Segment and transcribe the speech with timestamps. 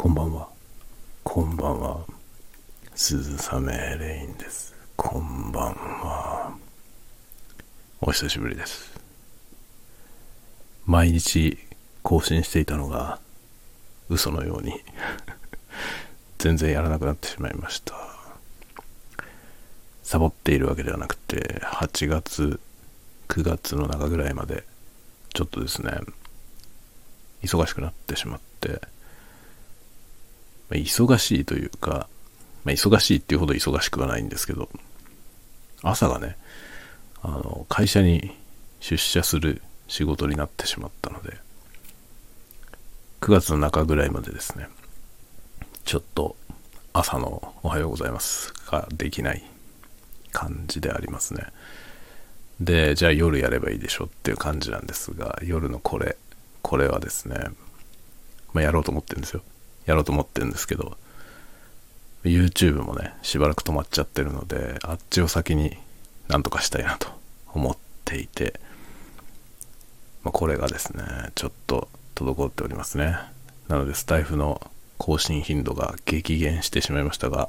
[0.00, 0.48] こんばんは。
[1.24, 1.98] こんばんは。
[2.94, 4.72] 鈴雨レインです。
[4.94, 6.56] こんばんは。
[8.00, 8.96] お久しぶりです。
[10.86, 11.58] 毎日
[12.04, 13.18] 更新していたのが
[14.08, 14.72] 嘘のように
[16.38, 17.96] 全然やらなくなってしまいました。
[20.04, 22.60] サボっているわけではなくて、8月、
[23.26, 24.62] 9月の中ぐらいまで、
[25.34, 25.90] ちょっとですね、
[27.42, 28.80] 忙しくなってしまって、
[30.76, 32.08] 忙しいというか、
[32.64, 34.68] まあ、忙しいっていうほど忙しくはないんですけど、
[35.82, 36.36] 朝がね、
[37.22, 38.36] あの、会社に
[38.80, 41.36] 出社する仕事になってしまったので、
[43.20, 44.68] 9月の中ぐらいまでですね、
[45.84, 46.36] ちょっと
[46.92, 49.42] 朝のおはようございますができない
[50.32, 51.44] 感じでありますね。
[52.60, 56.16] で、じゃあ夜やればいいでしょっていう感じなんですが、夜のこれ、
[56.62, 57.36] これはですね、
[58.52, 59.42] まあ、やろうと思ってるんですよ。
[59.88, 60.98] やろうと思ってるんですけど、
[62.22, 65.78] YouTube もね、しばらく止まっちゃってるので、あっちを先に
[66.28, 67.08] なんとかしたいなと
[67.54, 68.60] 思っていて、
[70.22, 71.02] まあ、これがですね、
[71.34, 73.16] ちょっと滞っておりますね。
[73.68, 74.60] なので、スタイフの
[74.98, 77.48] 更新頻度が激減してしまいましたが、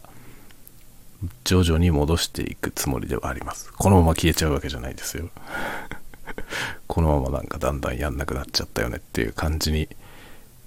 [1.44, 3.74] 徐々に戻していくつもりではあります。
[3.74, 5.30] このまま消えちゃうわけじゃないですよ。
[6.88, 9.90] このままなんかだんだんやんなくなっちゃったよねっていう感じに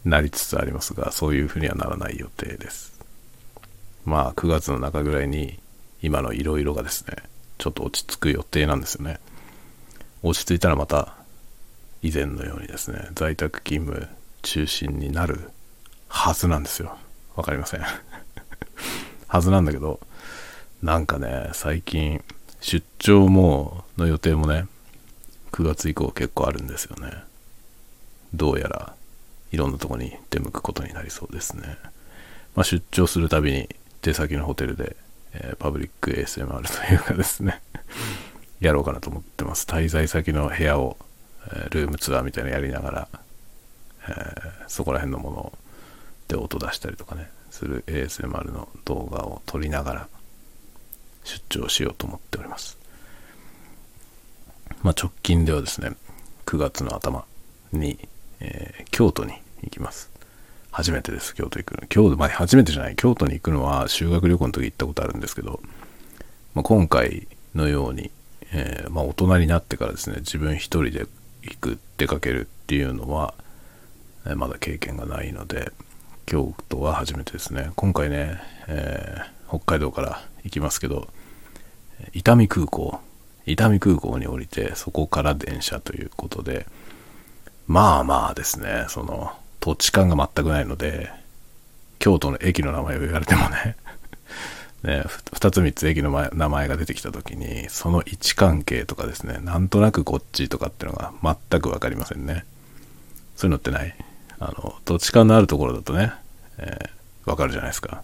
[0.05, 2.99] なりつつありますが、そういうふうにはならない予定です。
[4.05, 5.61] まあ、9月の中ぐらいに
[6.03, 7.17] 今のいろいろがですね、
[7.59, 9.21] ちょっと落ち着く予定なんですよね。
[10.23, 11.15] 落ち着いたらまた
[12.03, 14.09] 以前のようにですね、在宅勤務
[14.43, 15.51] 中心になる
[16.09, 16.97] はずなんですよ。
[17.37, 17.83] わかりません。
[19.29, 20.01] はずなんだけど、
[20.83, 22.23] なんかね、最近
[22.61, 24.67] 出張もの予定もね、
[25.53, 27.23] 9月以降結構あるんですよね。
[28.35, 28.95] どうやら
[29.53, 31.79] いろんなとこに出向くことになりそうですね。
[32.55, 33.69] まあ、出張するたびに
[34.03, 34.97] 出先のホテルで、
[35.35, 37.63] えーパブリック ASMR というかですね、
[38.61, 39.67] やろうかなと思ってます。
[39.67, 40.97] 滞在先の部屋を、
[41.47, 43.09] えールームツアーみたいなのやりながら、
[44.09, 45.59] えーそこら辺のもの
[46.29, 50.09] で音出したりとかね、する ASMR の動画を撮りながら
[51.25, 52.79] 出張しようと思っております。
[54.83, 55.93] まあ、直近ではですね、
[56.47, 57.25] 9月の頭
[57.73, 58.09] に、
[58.41, 60.11] えー京都に行きます。
[60.71, 61.87] 初めてです、京都行くの。
[61.89, 62.97] 京都、まあ、初めてじゃない。
[62.97, 65.61] 京都に行くのは修学旅行の時行ったことあるんですけど、
[66.55, 68.11] まあ、今回のように、
[68.53, 71.07] えーまあ、大人になってからですね、自分一人で
[71.43, 73.35] 行く、出かけるっていうのは、
[74.27, 75.73] えーまだ経験がないので、
[76.27, 77.71] 京都は初めてですね。
[77.77, 81.09] 今回ね、えー北海道から行きますけど、
[82.15, 83.01] 伊丹空港、
[83.45, 86.67] 伊丹空港に降りて、そこから電車ということで、
[87.67, 91.09] まあまあですね、その、土地感が全くないので、
[92.01, 93.77] 京都の駅の名前を言われてもね、
[94.83, 102.45] ね、ふ二つ三つ駅の名前が出てきた時に、その位置関係とかですね、なんとなくこっちとかっていうのが全くわかりませんね。
[103.37, 103.95] そういうのってない。
[104.41, 106.13] あの、土地感のあるところだとね、
[106.59, 108.03] えーわかるじゃないですか。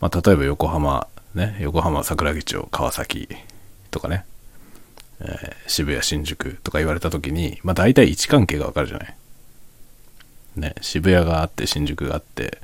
[0.00, 3.28] まあ、例えば横浜、ね、横浜桜木町、川崎
[3.90, 4.24] とかね、
[5.18, 9.16] えー渋谷、新宿とか言われた時に、まあ大体位置関係がわかるじゃない。
[10.56, 12.58] ね、渋谷があって新宿があって、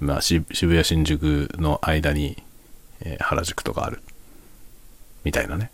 [0.00, 2.42] まあ、し渋谷新宿の間に、
[3.00, 4.00] えー原宿とかある。
[5.24, 5.70] みたいなね。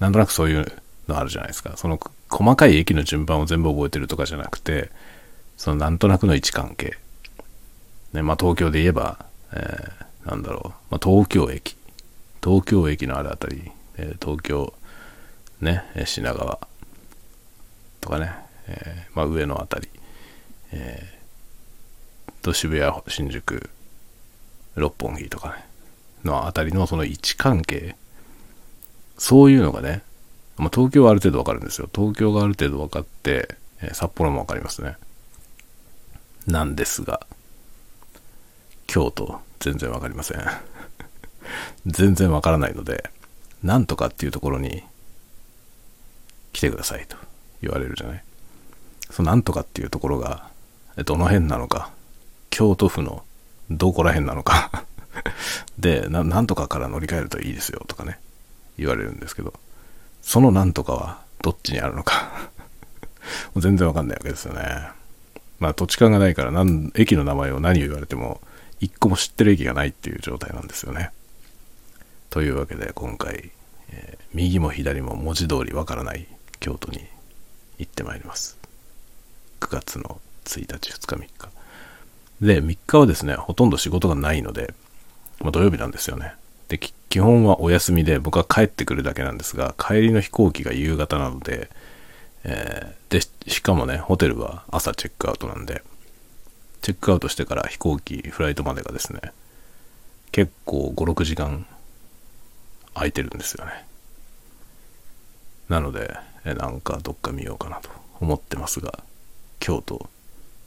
[0.00, 1.76] なんとなくそういうのあるじゃないですか。
[1.76, 4.90] その細かい駅の順番を全部覚えてるとかじゃなくて
[5.56, 6.96] そのなんとなくの位置関係、
[8.12, 11.76] ねまあ、東京で言えば、えーなんだろう、まあ、東京駅。
[12.42, 14.72] 東京駅のあるあたり、えー東京
[15.60, 16.58] ね品川
[18.00, 18.32] とかね、
[18.66, 19.88] えーまあ、上のあたり。
[20.72, 21.22] えー
[22.42, 23.70] と渋谷、新宿、
[24.74, 25.64] 六本木とかね、
[26.24, 27.96] のあたりのその位置関係、
[29.16, 30.02] そういうのがね、
[30.56, 31.88] まあ、東京はある程度わかるんですよ。
[31.94, 34.96] 東京がある程度分かって、えー札幌もわかりますね。
[36.46, 37.26] なんですが、
[38.86, 40.40] 京都、全然わかりません。
[41.86, 43.10] 全然わからないので、
[43.62, 44.82] なんとかっていうところに
[46.52, 47.16] 来てくださいと
[47.60, 48.24] 言われるじゃない。
[49.10, 50.51] そのなんとかっていうところが、
[51.04, 51.90] どの辺なのか、
[52.50, 53.24] 京都府の
[53.70, 54.84] どこら辺なのか
[55.78, 58.18] でな、なんとかから乗り換えるといいですよとかね、
[58.78, 59.54] 言われるんですけど、
[60.22, 62.50] そのなんとかはどっちにあるのか
[63.56, 64.90] 全然わかんないわけですよね。
[65.58, 68.40] まあ土地勘がないからなん駅の名前を何を言われても
[68.80, 71.10] 一個も知ってる駅がないっていう状態なんですよね。
[72.30, 73.50] というわけで今回、
[73.90, 76.26] えー右も左も文字通りわからない
[76.58, 77.06] 京都に
[77.78, 78.58] 行ってまいります。
[79.60, 81.48] 9月の1日2日3日
[82.40, 84.74] で、3日はですね、ほとんど仕事がないので、
[85.40, 86.34] まあ、土曜日なんですよね。
[86.68, 91.70] で、基本はお休みで、僕は帰ってくるだけなんですが、帰りの飛行機が夕方なので、
[92.44, 95.82] えー、で、しかもね、ホテルは朝チェックアウトなんで、
[96.80, 99.20] チェックアウトしてから飛行機、フライトまでがですね、
[100.32, 101.66] 結構5、6時間
[102.94, 103.86] 空いてるんですよね。
[105.68, 107.90] なので、えなんかどっか見ようかなと
[108.20, 108.98] 思ってますが、
[109.60, 110.08] 京都、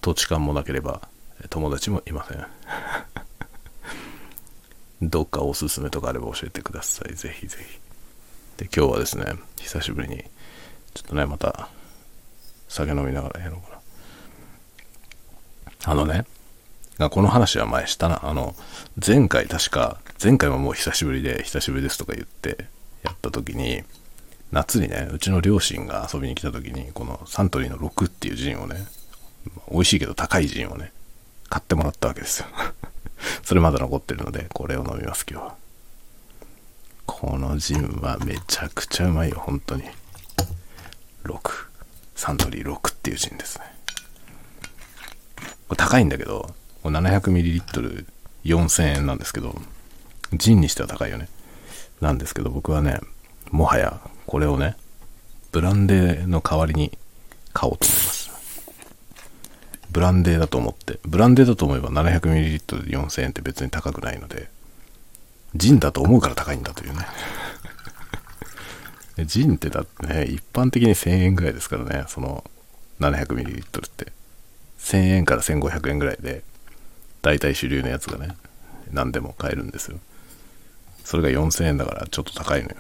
[0.06, 1.02] 土地勘もなければ
[1.50, 2.46] 友達もいません。
[5.10, 7.16] どっかおすすめとかあれば教えてください。
[7.16, 7.80] ぜひぜひ。
[8.58, 9.26] で、今日はですね、
[9.58, 10.24] 久しぶりに、
[10.94, 11.70] ちょっとね、また、
[12.70, 13.82] 酒飲みながらやろうか
[15.88, 15.92] な。
[15.92, 16.28] あのね、
[17.10, 18.30] この話は前したな。
[18.30, 18.56] あの、
[19.04, 22.68] 前回確か、前回ももう久しぶりで、久しぶりですとか言って
[23.02, 23.84] やった時に、
[24.52, 28.86] 夏にね、うちの両親が遊びに来た時に、このサントリーの6っていうジンをね、
[29.72, 30.92] 美味しいけど高いジンをね、
[31.50, 32.48] 買ってもらったわけですよ。
[33.44, 35.56] それまだ残ってるので、これを飲みます今日は。
[37.06, 39.84] このジンはめちゃくちゃうまいよ、本当に。
[41.24, 41.40] 6。
[42.16, 43.66] サントリー6っていうジンですね。
[45.68, 46.54] これ高いんだけど、
[46.84, 49.60] 700ml4000 円なんですけど、
[50.34, 51.28] ジンにしては高いよね。
[52.02, 53.00] なんですけど、僕はね、
[53.52, 54.76] もはやこれをね、
[55.52, 56.98] ブランデーの代わりに
[57.54, 58.25] 買おうと思います。
[59.96, 64.50] ブランデーだと思って、ブランデーだと思えば 700ml で4000円って別に高くないので、
[65.56, 67.08] ジンだと思うから高いんだというね。
[69.26, 72.44] ジンってだってね、一般的に1000円ぐらいですからね、その
[73.00, 74.12] 700ml って。
[74.80, 76.44] 1000円から1500円ぐらいで、
[77.22, 78.36] 大体主流のやつがね、
[78.92, 79.98] 何でも買えるんですよ。
[81.06, 82.76] それが4000円だからちょっと高いのよ。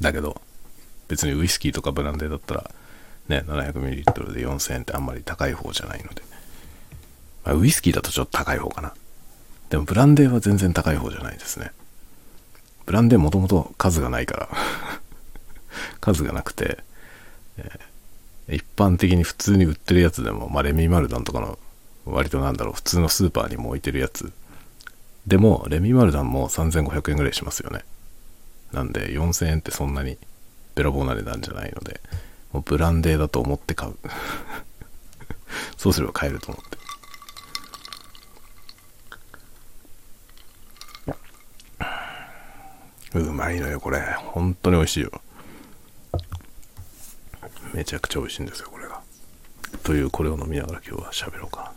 [0.00, 0.40] だけど、
[1.08, 2.70] 別にウイスキーとかブランデーだったら、
[3.28, 6.22] ね、700ml で4000円ってあんまり高い方じゃないので。
[7.44, 8.94] まあ、ウイスキーだとちょっと高い方かな。
[9.70, 11.72] でもブランデーは全然高い方じゃないですね。
[12.86, 14.48] ブランデーもともと数がないから
[16.00, 16.78] 数がなくて、
[17.56, 21.58] えー、一般的に普通に売ってるやつでも、まあ、レミマルダンとかの
[22.04, 24.32] 割となんだろう、普通のスーパーにも置いてるやつ。
[25.26, 27.84] でも、レミマルダンも3500円ぐらいしますよね。
[28.72, 30.18] なんで、4000円ってそんなに
[30.74, 32.00] べらぼうな値段じゃないので、
[32.54, 33.96] もうブランデーだと思って買う。
[35.76, 36.78] そうすれば買えると思って。
[43.18, 44.00] うまいのよ、これ。
[44.32, 45.10] 本当に美味しいよ。
[47.72, 49.02] めちゃくちゃ美味しいんですよ、これが。
[49.82, 51.72] という、これを飲みながら今日は喋ろうか。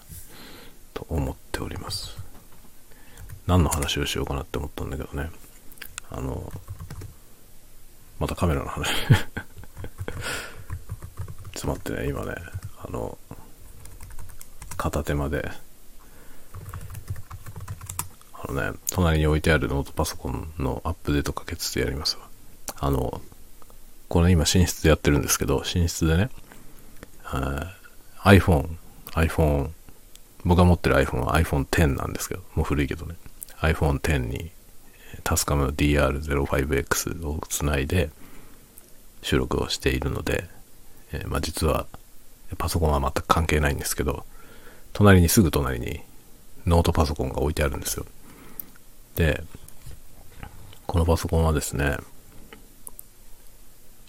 [0.93, 2.17] と思っております。
[3.47, 5.31] 何の話をしようかなって思ったんだけどね。
[6.11, 6.51] あの、
[8.19, 8.91] またカメラの話
[11.67, 12.33] まってね、今ね、
[12.79, 13.17] あの、
[14.77, 15.51] 片手まで、
[18.33, 22.27] あのね、隣に置いてあるノートパソコンのアップデートかけつつやりますわ。
[22.79, 23.21] あの、
[24.07, 26.29] これ今寝室でやってるんですけど、寝室でね、
[28.23, 28.69] iPhone、
[29.11, 29.69] iPhone、
[30.45, 33.15] 僕が持ってる iPhone は iPhone X なんですけど、もう古いけどね、
[33.59, 34.51] iPhone X に
[35.23, 38.09] タスカムの DR05X をつないで
[39.21, 40.47] 収録をしているので、
[41.13, 41.87] えー、まあ、実は
[42.57, 44.25] パソコンは全く関係ないんですけど、
[44.93, 46.01] 隣にすぐ隣に
[46.65, 48.05] ノートパソコンが置いてあるんですよ。
[49.15, 49.43] で、
[50.85, 51.97] このパソコンはですね、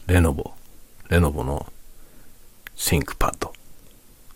[0.06, 0.52] レノボ、
[1.10, 1.70] レノボの
[2.76, 3.52] シンクパッド、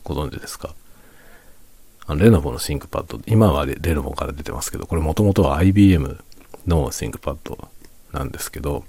[0.04, 0.74] ご存知ですか？
[2.06, 6.18] あのレノボの ThinkPad、今はレノボから出てますけど、これもともとは IBM
[6.66, 7.68] のシンクパッド
[8.12, 8.84] なんですけど、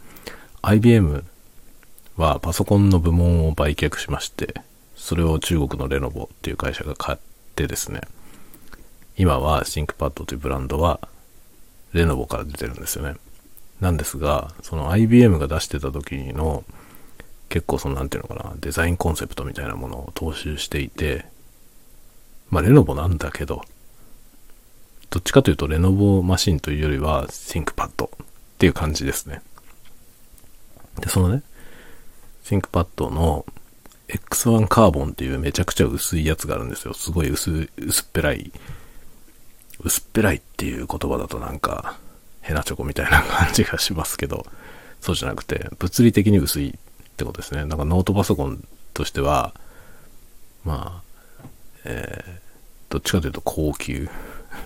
[0.63, 1.23] IBM
[2.17, 4.61] はパソコンの部門を売却しまして、
[4.95, 7.17] それを中国のレノボっていう会社が買っ
[7.55, 8.01] てですね、
[9.17, 10.99] 今は ThinkPad というブランドは
[11.93, 13.15] レノボから出てるんですよね。
[13.79, 16.63] なんですが、その IBM が出してた時の
[17.49, 21.25] 結構そのなんていうのかな、デザインコンセプトみたいなものを踏襲していて、
[22.49, 23.63] まあレノボなんだけど、
[25.09, 28.25] どっちかというとレノボマシンというよりは ThinkPad っ
[28.57, 29.41] ていう感じですね。
[30.99, 31.43] で、そのね、
[32.43, 33.45] シンクパッドの
[34.09, 36.93] X1 カーボンっていうめちゃくちゃ薄いやつがあるんですよ。
[36.93, 38.51] すごい薄、薄っぺらい。
[39.79, 41.97] 薄っぺらいっていう言葉だとなんか、
[42.41, 44.45] ヘナチョコみたいな感じがしますけど、
[45.01, 46.73] そうじゃなくて、物理的に薄いっ
[47.15, 47.65] てことですね。
[47.65, 49.53] なんかノートパソコンとしては、
[50.65, 51.47] まあ、
[51.85, 52.31] えー、
[52.89, 54.09] どっちかというと高級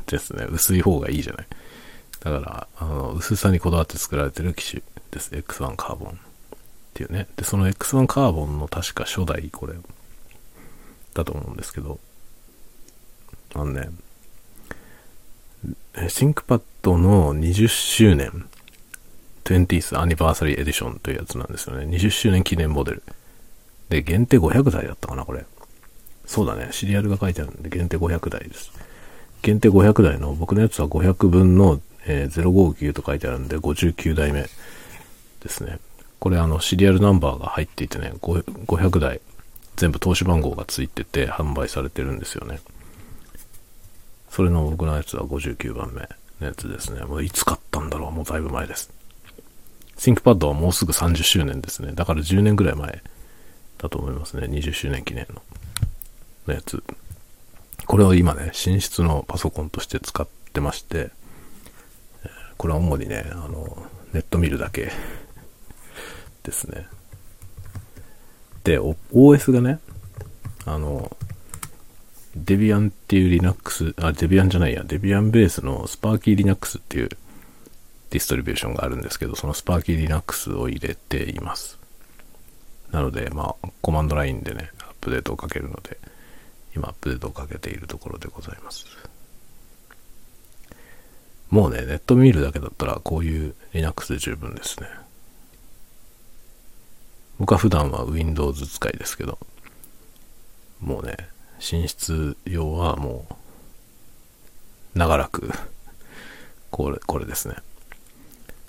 [0.08, 0.46] ですね。
[0.50, 1.48] 薄い方がいいじゃない。
[2.22, 4.82] だから、あの、薄さにこだわって作られてる機種
[5.12, 5.32] です。
[5.32, 6.20] X1 カーボン。
[6.98, 7.27] っていうね。
[7.36, 9.75] で、その X1 カーボンの確か初代これ
[11.13, 12.00] だと思うんですけど、
[13.54, 13.89] あのね、
[15.94, 18.50] ThinkPad の20周年
[19.44, 21.86] 20th Anniversary Edition というやつなんですよね。
[21.86, 23.04] 20周年記念モデル。
[23.89, 25.46] で、限定500台だったかな、これ。
[26.25, 26.70] そうだね。
[26.72, 28.72] シリアルが書いてあるんで、限定500台です。
[29.44, 34.50] 限定500台の、僕のやつは500分の、えー、059と書いてあるんで、59台目で
[35.48, 35.77] すね。
[36.20, 39.22] これあの、シリアルナンバーが入っていてね、500台、
[39.76, 42.60] 全部投資番号がついてて販売されてるんですよね。
[44.30, 46.02] それの僕のやつは59番目
[46.42, 47.02] のやつですね。
[47.02, 48.92] もういつ買ったんだろうもうだいぶ前です。
[49.98, 51.94] ThinkPad はもうすぐ30周年ですね。
[51.94, 53.02] だから10年ぐらい前
[53.78, 54.48] だと思いますね。
[54.48, 55.42] 20周年記念の
[56.48, 56.84] のやつ。
[57.86, 61.12] これを今ね、寝室のパソコンとして使ってまして、
[62.58, 64.92] これは主にね、あの、ネット見るだけ
[66.48, 66.88] ですね。
[68.63, 69.80] で、OS がね、
[70.66, 71.16] あの、
[72.36, 77.10] デビアンっていう Linux、あ、デビアンじゃないや、デビアンベースのスパーキー Linux っていう
[78.12, 81.77] ディストリビューションがあるんですけど、そのスパーキー Linux を入れています。
[82.92, 85.98] なので、まあ、コマンドラインでね、アップデートをかけるので、
[86.74, 88.86] 今アップデートをかけているところでございます。
[91.50, 94.88] もうね、ネット見るだけだったら、こういう Linux で十分ですね。
[97.39, 99.38] 僕は普段は Windows 使いですけど、
[100.79, 101.17] もうね、
[101.60, 103.25] 寝室用はも
[104.96, 105.51] う、長らく
[106.72, 107.56] これ、これですね。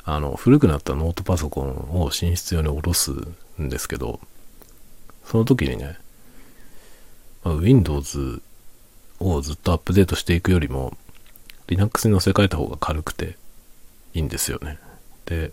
[0.05, 3.13] あの、古くなったノートパソコンを寝室用に下ろす
[3.61, 4.21] んですけど、
[5.25, 5.99] その時にね、
[7.45, 8.41] まあ、Windows
[9.21, 10.97] をずっとアップデートしていくよりも、
[11.67, 13.37] Linux に載せ替えた方が軽くて
[14.15, 14.79] いいんですよね。
[15.27, 15.53] で、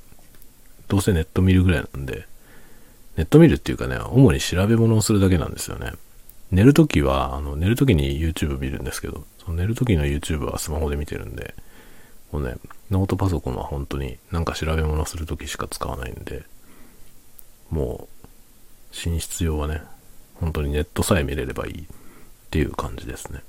[0.88, 2.25] どうせネット見るぐらいなんで、
[3.17, 5.93] ネット見るっていうかね、主に調べ物をするだけなんですよね。
[6.51, 11.55] 寝るときは、あの、寝るときに YouTube 見るんですけど、その寝るときの YouTube はスマホで見てるんで、
[12.31, 12.55] もうね、
[12.91, 16.43] ノートパソコンは本当になんか調べ物するときしか使わないんで、
[17.69, 19.81] もう、寝室用はね、
[20.36, 21.86] 本当にネットさえ見れればいいっ
[22.51, 23.41] ていう感じですね。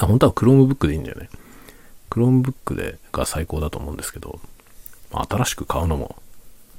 [0.00, 1.28] 本当は Chromebook でいいんだよね。
[2.10, 4.40] Chromebook でが最高だと思うんですけど、
[5.12, 6.16] まあ、新しく買うのも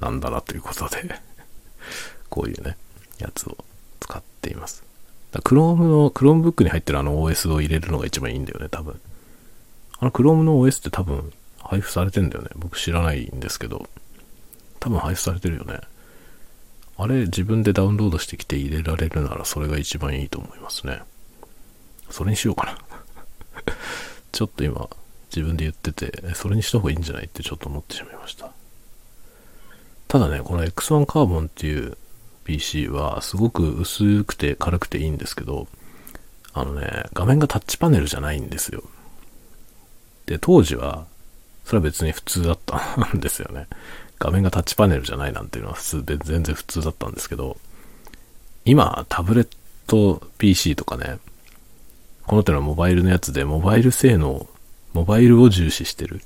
[0.00, 1.20] なんだなということで
[2.28, 2.76] こういうね、
[3.18, 3.56] やつを
[4.00, 4.84] 使っています。
[5.32, 9.00] Chrome の、Chromebook に入ってるあの OS を入れるのが一番いいんだよね、多分。
[9.98, 12.50] あの Chrome の OS って多分配布されてんだよね。
[12.56, 13.88] 僕知らないんですけど。
[14.80, 15.80] 多分配布されてるよね。
[16.98, 21.02] あれ自分でダウンロードしてきて入れられるならそれが一番いいと思いますね。
[22.10, 22.78] それにしようかな
[24.32, 24.88] ちょっと今
[25.34, 28.52] 自分で言ってて、それにした方がいいんじゃないってちょっと思ってしまいました。
[30.08, 31.96] ただね、この X1 カーボンっていう
[32.44, 35.66] PC はすごく薄くて軽くていいんですけど、
[36.52, 38.82] あのね、画面がタッチパネルじゃないんですよ。
[40.26, 41.06] で、当時は、
[41.64, 42.78] それは別に普通だった
[43.14, 43.66] んですよね。
[44.18, 47.56] 画面がタッチパネルじゃないなんていうのは普通で全然普通だったんですけど、
[48.64, 49.48] 今、タブレッ
[49.86, 51.18] ト PC とかね、
[52.26, 54.48] この手のモバイルのやつで、モバイル性能、
[54.92, 56.22] モバイルを重視してる。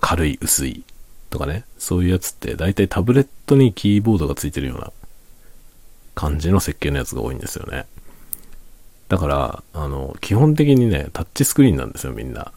[0.00, 0.84] 軽い、薄い
[1.34, 4.92] とかね、そういうやつって大体タブレットにキーボードがついてるような
[6.14, 7.86] 感じの設計のやつが多いんですよね。
[9.08, 12.52] だから、あの、基本的にね、タッチスクリーンなんですよ、みんな。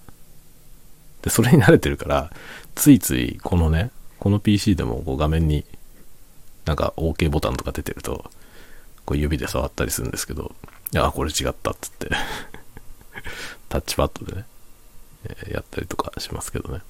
[1.24, 2.32] で、それに慣れてるから、
[2.76, 5.66] ついついこのね、この PC でもこう画面に
[6.66, 8.30] なんか OK ボタンとか出てると、
[9.06, 10.54] こう指で触ったりするんですけど、
[10.94, 12.10] いや、これ違ったっつって
[13.70, 14.46] タッチパッドでね、
[15.24, 16.82] えー、やったりとかしますけどね。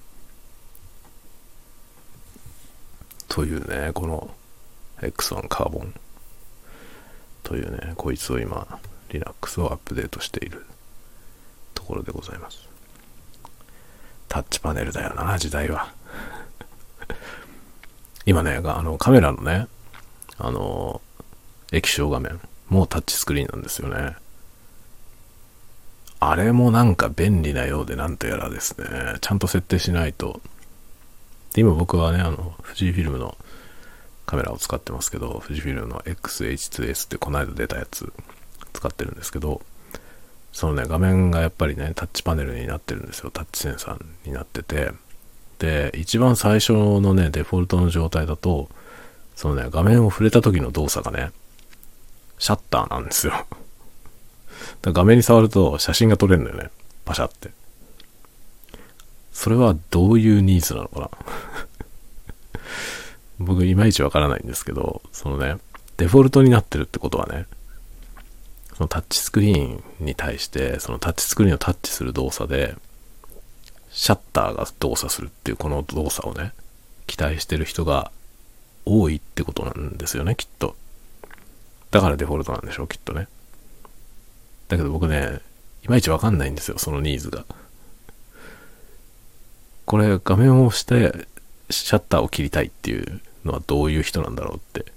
[3.27, 4.29] というね、この
[5.01, 5.93] X1 カーボン
[7.43, 8.79] というね、こいつを今、
[9.09, 10.65] Linux をアップデートしている
[11.73, 12.67] ところでございます。
[14.27, 15.93] タッチパネルだよな、時代は。
[18.25, 19.67] 今ね、あの、カメラのね、
[20.37, 21.01] あの、
[21.71, 24.15] 液晶画面、もうタッチスクリーンなんですよね。
[26.19, 28.87] あれもなんか便利なようでなんとやらですね、
[29.21, 30.41] ちゃんと設定しないと。
[31.57, 33.35] で、今僕はね、あの、富士フィルムの
[34.27, 38.13] カメラを使ってますけど、富士フィルムの XH2S ってこの間出たやつ
[38.73, 39.61] 使ってるんですけど、
[40.53, 43.31] そのね、画面がやっぱりね、タッチパネルになってるんですよ。
[43.31, 44.91] タッチセンサーになってて。
[45.57, 48.69] で、一番最初のね、デフォルトの状態だと、
[49.35, 51.31] そのね、画面を触れた時の動作がね、
[52.37, 53.33] シャッターなんですよ。
[54.83, 56.69] だ画面に触ると写真が撮れるんだよね。
[57.03, 57.49] パシャって。
[59.37, 61.09] それはどういうニーズなのかな？
[63.37, 65.57] 僕いまいちわからないんですけど、そのね、
[65.97, 67.45] デフォルトになってるってことはね、
[68.75, 72.75] そのタッチスクリーンに対して、そのタッチスクリーンをタッチする動作で、
[73.91, 76.51] シャッターが動作するっていうこの動作をね、
[77.05, 78.11] 期待してる人が
[78.85, 80.75] 多いってことなんですよね、きっと。
[81.91, 83.27] だからデフォルトなんでしょう、きっとね。
[84.67, 85.41] だけど僕ね、
[85.83, 87.45] いまいちわかんないんですよ、そのニーズが。
[89.87, 91.27] これ画面を押して
[91.71, 94.91] シャッターを切りたいっていうのはどういう人なんだろうって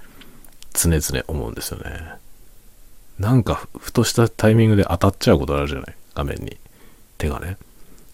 [0.74, 2.12] 常々思うんですよね。
[3.18, 5.94] なんかふとしたタイミングで当たっちゃうことあるじゃない？
[6.14, 6.58] 画面に。
[7.18, 7.56] 手がね。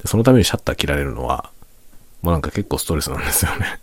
[0.05, 1.51] そのためにシャッター切られるのは、
[2.23, 3.81] もうなんか結構ストレスなんですよね。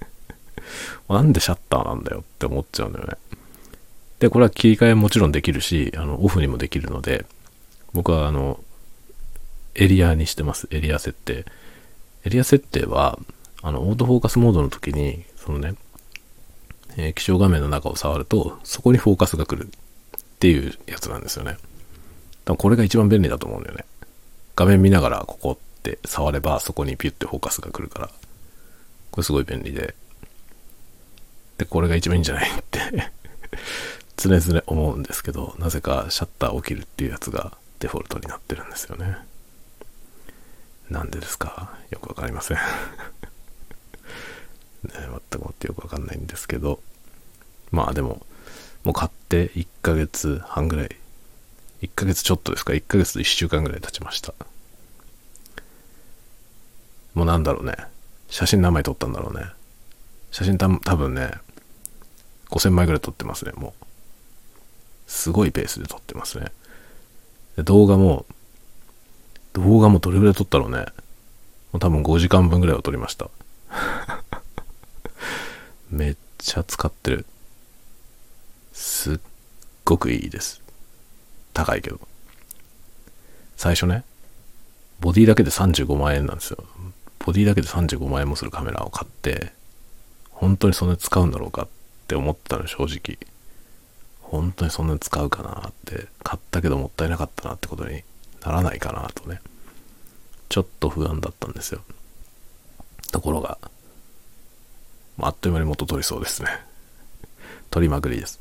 [1.10, 3.18] なんでシャッターなんだよって思っちゃうんだよね。
[4.20, 7.26] で、これは切り替えもちろんできるし、あの、オフにもできるので、
[7.94, 8.64] 僕はあの、
[9.76, 10.68] エリアにしてます。
[10.72, 11.46] エリア設定。
[12.26, 13.20] エリア設定は、
[13.62, 15.76] あの、オートフォーカスモードの時に、そのね、
[16.98, 19.70] えー気象画面の中を触ると、そこにフォーカスが来るっ
[20.40, 21.58] ていうやつなんですよね。
[22.46, 23.86] 多分これが一番便利だと思うんだよね。
[24.56, 28.10] 画面見ながらここって触れば、そこにピュッてフォーカスが来るから。
[29.12, 29.96] これすごい便利で。
[31.58, 32.80] で、これが一番いいんじゃないって
[34.18, 39.18] 常々思うんですけど、なぜかシャッターを切るっていうやつがデフォルトになってるんですよね。
[40.90, 41.78] なんでですか？
[41.90, 42.58] よくわかりません。
[42.58, 42.64] ね、
[44.94, 46.82] 全くもってよくわかんないんですけど、
[47.72, 48.26] まあでも、
[48.84, 50.96] もう買って1ヶ月半ぐらい、
[51.82, 54.34] 1ヶ月ちょっとですか ?1 ヶ月と1週間ぐらい経ちました。
[57.14, 57.76] もうなんだろうね。
[58.30, 59.46] 写真何枚撮ったんだろうね。
[60.32, 61.32] 写真た多分ね、
[62.50, 63.86] 5000枚ぐらい撮ってますね、もう。
[65.08, 66.52] すごいペースで撮ってますね。
[67.58, 68.26] 動画も、
[69.54, 70.86] 動画もどれぐらい撮ったろうね。
[71.72, 73.30] もう多分5時間分ぐらいは撮りました。
[75.90, 77.26] めっちゃ使ってる。
[78.74, 79.20] すっ
[79.86, 80.62] ごくいいです。
[81.54, 82.00] 高いけど。
[83.56, 84.04] 最初ね、
[85.00, 86.64] ボディだけで35万円なんですよ。
[87.20, 89.54] ボディだけで35万円もするカメラを買って、
[90.32, 91.68] 本当にそんなに使うんだろうかっ
[92.08, 93.18] て思ってたの正直。
[94.22, 98.04] 本当にそんなに使うかなって、買ったけどもったいなかったなってことに
[98.44, 99.42] ならないかなとね。
[100.50, 101.82] ちょっと不安だったんですよ。
[103.12, 103.58] ところが、
[105.20, 106.50] あっという間に元取りそうですね。
[107.70, 108.40] 取りまくりです。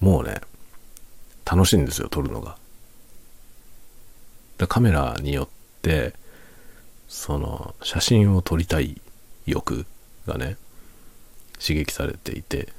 [0.00, 0.40] もうね、
[1.44, 2.58] 楽しいんですよ、撮るのが。
[4.68, 5.48] カメラによっ
[5.82, 6.14] て、
[7.08, 9.00] その、写真を撮りたい
[9.46, 9.86] 欲
[10.26, 10.56] がね、
[11.58, 12.72] 刺激されていて、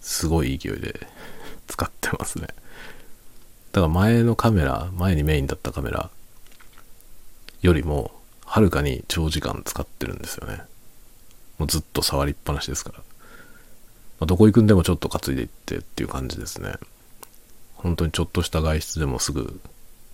[0.00, 1.06] すごい勢いで
[1.66, 2.48] 使ってますね。
[3.74, 6.08] だから前のカメラ、前にメインだったカメラ
[7.60, 8.12] よりも、
[8.44, 10.62] はるかに長時間使ってるんですよね。
[11.58, 12.98] もうずっと触りっぱなしですから。
[12.98, 13.04] ま
[14.20, 16.74] あ、どこ行くんでもちょっと担いでいってっていう感じですね。
[17.74, 19.60] 本当にちょっとした外出でもすぐ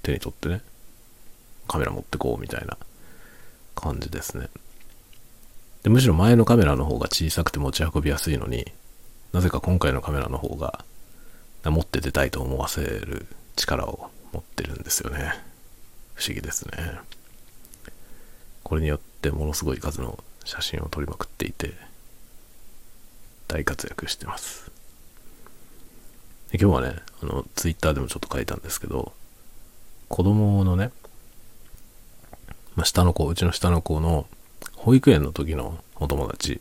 [0.03, 0.63] 手に取ってね、
[1.69, 2.79] カメラ持ってこうみたいな
[3.75, 4.49] 感じですね。
[5.83, 8.73] でむしろ前のカメラの方が小さくて持ち運びやすいのに
[9.35, 10.83] なぜか今回のカメラの方が
[11.65, 13.27] 持って出たいと思わせる
[13.61, 15.35] 力を持ってるんですよね。
[16.15, 16.99] 不思議ですね。
[18.63, 21.75] これによってものすごい数の写真を撮りまくっていて
[23.49, 24.71] 大活躍してます。
[26.51, 29.13] で今日はね、あの、ツイッターでもちょっと書いたんですけど、
[30.09, 30.91] 子供のね、
[32.75, 34.27] まあ、下の子、うちの下の子の
[34.77, 36.61] 保育園の時のお友達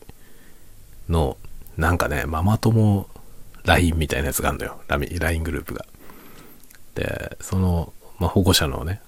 [1.08, 1.38] の、
[1.78, 3.08] なんかね、ママ友
[3.64, 4.82] LINE みたいなやつがあるんだよ。
[4.88, 5.86] LINE グループが。
[6.96, 9.02] で、その、まあ、保護者のね、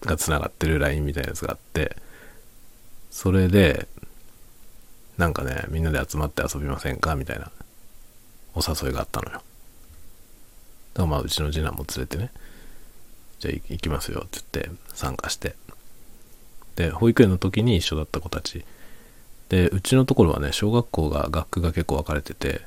[0.00, 1.96] が繋がってる LINE みたいなやつがあって、
[3.10, 3.88] それで、
[5.18, 7.50] なんかね、みんなで集まって遊びませんかみたいな
[8.54, 9.32] お誘いがあったのよ。
[9.34, 9.42] だか
[10.94, 12.30] らまあ、うちの次男も連れてね、
[13.38, 15.54] じゃあ行きますよって言って参加して。
[16.76, 18.64] で、保育園の時に一緒だった子たち。
[19.48, 22.62] で、うちのところはね、小学校が学区が結構分かれてて、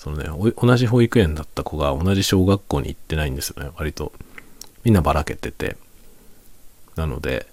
[0.00, 4.14] そのね、同じ保育園だった子が同じ小学校に行ってないんですよね、割と。
[4.82, 5.76] みんなばらけてて。
[6.96, 7.46] なので、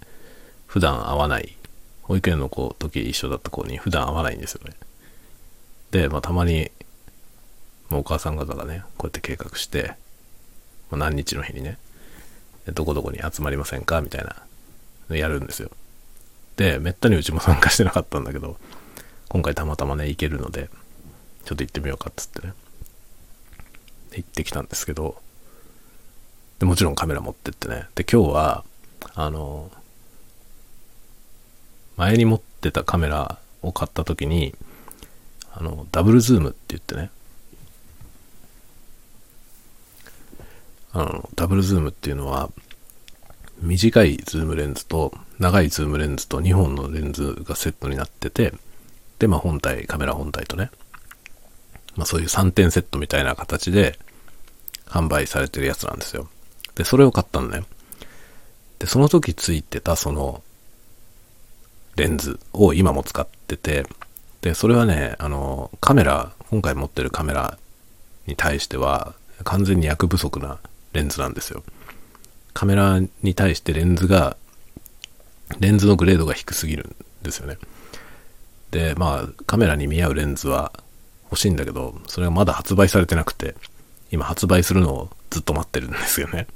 [0.65, 1.57] 普段会わない、
[2.03, 4.75] 保育園の子、時一緒だった子に普段会わないんですよね。
[5.91, 6.71] で、まあたまに、
[7.89, 9.95] まあ、お母さん方がね、こうやって計画して、
[10.89, 11.77] まあ、何日の日にね、
[12.73, 13.99] どこどこに集まりませんか？
[13.99, 14.37] みたいな
[15.09, 15.69] のやるんですよ。
[16.55, 18.57] で、めったにうちも参加してなかったんだけど、
[19.27, 20.69] 今回たまたまね、行けるので、
[21.47, 22.53] ちょっと行ってみようかっつってね。
[24.17, 25.15] 行ってきたんですけど、
[26.59, 27.87] で、もちろんカメラ持ってってね。
[27.95, 28.65] で、今日は、
[29.15, 29.71] あの、
[31.95, 34.55] 前に持ってたカメラを買った時に、
[35.53, 37.11] あの、ダブルズームって言ってね、
[40.91, 42.49] あの、ダブルズームっていうのは、
[43.61, 48.53] 短いズームレンズと長いズームレンズと2本のレンズがセットになってて、
[49.19, 50.71] で、まあ本体、カメラ本体とね、
[51.97, 53.99] まあそういう3点セットみたいな形で
[54.85, 56.29] 販売されてるやつなんですよ。
[56.75, 57.63] で、それを買ったのね。
[58.79, 60.43] で、その時ついてたその
[61.95, 63.85] レンズを今も使ってて、
[64.41, 67.57] で、それはね、あの、カメラ、今回持ってるカメラ
[68.27, 70.59] に対しては完全に役不足な
[70.93, 71.63] レンズなんですよ。
[72.53, 74.37] カメラに対してレンズが、
[75.59, 77.57] レンズのグレードが低すぎるんですよね。
[78.71, 80.71] で、まあ、カメラに見合うレンズは
[81.31, 83.55] 欲しいんだけど、それがまだ発売されてなくて、
[84.11, 86.47] 今発売するのをずっと待ってるんですよね。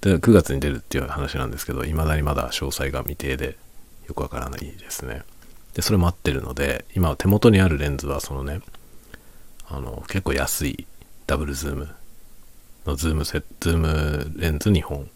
[0.00, 3.56] で、9月に出るっていう話なんですけど、未だにまだ詳細が未定で、
[4.06, 5.22] よくわからないですね。
[5.74, 8.60] で、それ待ってるので、今手元にあるレンズはそのね、
[9.68, 10.86] あの、結構安い
[11.26, 11.88] ダブルズーム
[12.86, 15.10] のズームセット、ズームレンズ2本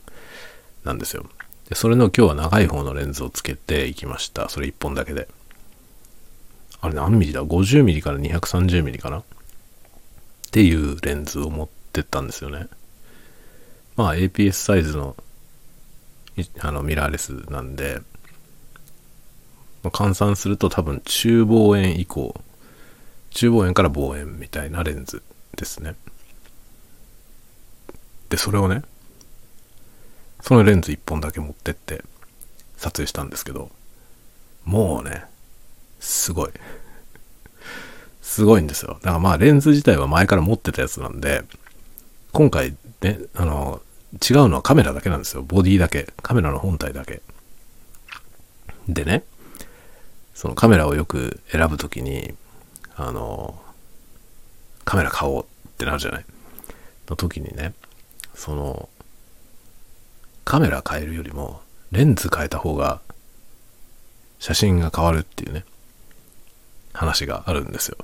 [0.85, 1.25] なんですよ。
[1.69, 4.49] で、それの今日は長い方のレンズをつけていきました。
[4.49, 5.29] それ1本だけで。
[6.81, 9.25] あれ何ミリだ ?50 ミリから230ミリかなっ
[10.51, 12.67] ていうレンズを持ってったんですよね。
[13.97, 15.17] まあ APS サイズの
[16.61, 18.01] あのミラーレスなんで、
[19.83, 22.35] まあ、換算すると多分中望遠以降、
[23.31, 25.23] 中望遠から望遠みたいなレンズ
[25.57, 25.97] ですね。
[28.31, 28.83] で、それをね、
[30.41, 32.03] そのレンズ1本だけ持ってって
[32.77, 33.71] 撮影したんですけど、
[34.65, 35.25] もうね、
[36.01, 36.51] すごい。
[38.23, 38.95] すごいんですよ。
[38.95, 41.43] だからまあレンズ自体は前から持ってたやつなんで、
[42.33, 43.81] 今回ね、あの、
[44.15, 45.43] 違うのはカメラだけなんですよ。
[45.43, 46.13] ボディだけ。
[46.23, 47.23] カメラの本体だけ。
[48.89, 49.25] でね、
[50.35, 52.35] そのカメラをよく選ぶときに、
[52.97, 53.61] あの、
[54.85, 56.25] カメラ買おうってなるじゃない
[57.09, 57.75] の時にね、
[58.35, 58.89] その、
[60.45, 61.61] カメラ変えるよりも、
[61.93, 63.01] レンズ変えた方が、
[64.39, 65.65] 写真が変わるっていうね、
[66.93, 67.97] 話があるんですよ。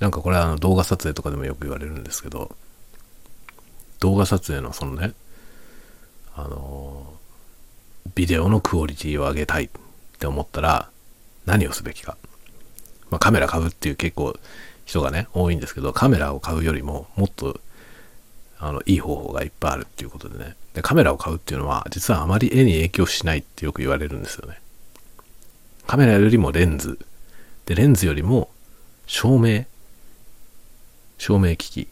[0.00, 2.54] なんかこれはあの動画撮影とかでもよく言われるんですけど、
[4.00, 5.12] 動画撮影のそのね、
[6.36, 7.14] あの、
[8.14, 9.70] ビデオのクオリティを上げたいっ
[10.18, 10.90] て思ったら、
[11.46, 12.16] 何をすべきか。
[13.10, 14.36] まあ、カメラ買うっていう結構
[14.84, 17.60] 人がね、多いんですけど、カメラを買うよりももっと
[18.58, 20.82] あのいい方法がいっぱいあるっていうことでねで。
[20.82, 24.58] カメラを買うっていうのは、実はあまり絵に影響しないってよく言われるんですよね。
[25.86, 26.98] カメラよりもレンズ。
[27.66, 28.50] で、レンズよりも
[29.06, 29.66] 照明。
[31.18, 31.88] 照明機器。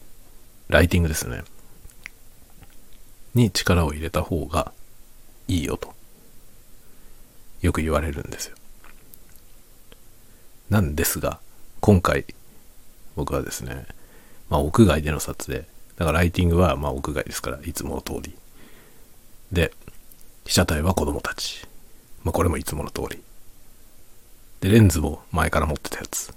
[0.69, 1.43] ライティングですね。
[3.33, 4.71] に力を入れた方が
[5.47, 5.93] いいよと。
[7.61, 8.55] よく言われるんですよ。
[10.69, 11.39] なんですが、
[11.79, 12.25] 今回、
[13.15, 13.85] 僕はですね、
[14.49, 15.65] まあ、屋外での撮影。
[15.97, 18.35] だからライティングはまあ屋外ですから、いつもの通り。
[19.51, 19.71] で、
[20.45, 21.65] 被写体は子供たち。
[22.23, 23.21] まあこれもいつもの通り。
[24.63, 26.33] で、レンズも前から持ってたやつ。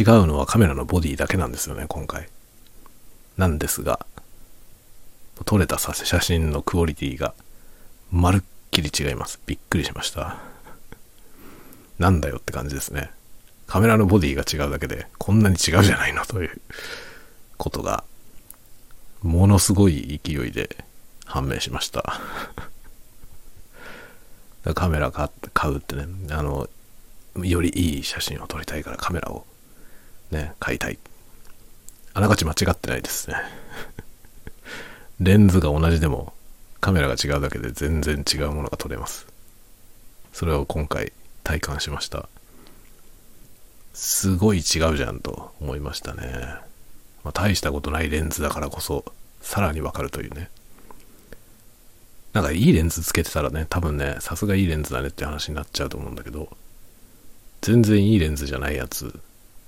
[0.00, 2.30] 違うのはカメラのボディだけなんですよね、今回。
[3.36, 4.06] なんですが、
[5.44, 7.34] 撮れた写真のクオリティが
[8.10, 8.40] まるっ
[8.70, 9.38] きり違います。
[9.44, 10.38] びっくりしました。
[12.00, 13.10] なんだよって感じですね。
[13.66, 16.60] カメラのボディが違うだけでこんなに違うじゃないのという
[17.56, 18.04] ことが
[19.22, 20.84] ものすごい勢いで
[21.24, 22.20] 判明しました
[24.74, 25.30] カメラ買
[25.70, 26.68] うってねあの
[27.42, 29.44] よりいい写真を撮りたいからカメラを
[30.30, 30.98] ね買いたい。
[32.12, 33.36] あながち間違ってないですね。
[35.20, 36.32] レンズが同じでも
[36.80, 39.26] カメラが違うだけで全然違うものが撮れます。
[40.32, 42.28] それを今回体感しました。
[43.94, 44.60] すごい違
[44.92, 46.56] うじゃんと思いましたね。
[47.22, 49.04] まあ、大したことないレンズだからこそ、
[49.40, 50.50] さらにわかるというね。
[52.32, 56.48] なんかいいレンズつけてたらね、多分ね、さすがいいレンズだねって話になっちゃうと思うんだけど、
[57.64, 59.18] 全然いいレンズじゃないやつ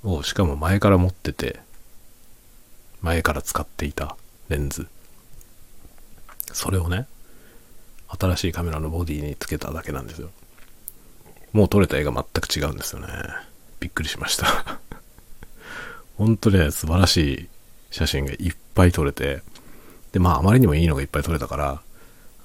[0.05, 1.61] を、しかも前から持ってて、
[3.01, 4.19] 前から使っていた
[4.51, 4.87] レンズ。
[6.53, 7.07] それをね、
[8.09, 10.29] 新しいカメラのボディにつけただけなんですよ。
[11.55, 13.09] もう撮れた絵が全く違うんですよね。
[13.81, 14.79] びっくりしました
[16.19, 17.49] 本当ね、素晴らしい
[17.91, 19.41] 写真がいっぱい撮れて、
[20.13, 21.81] で、まあ、あまりにもいいのがいっぱい撮れたから、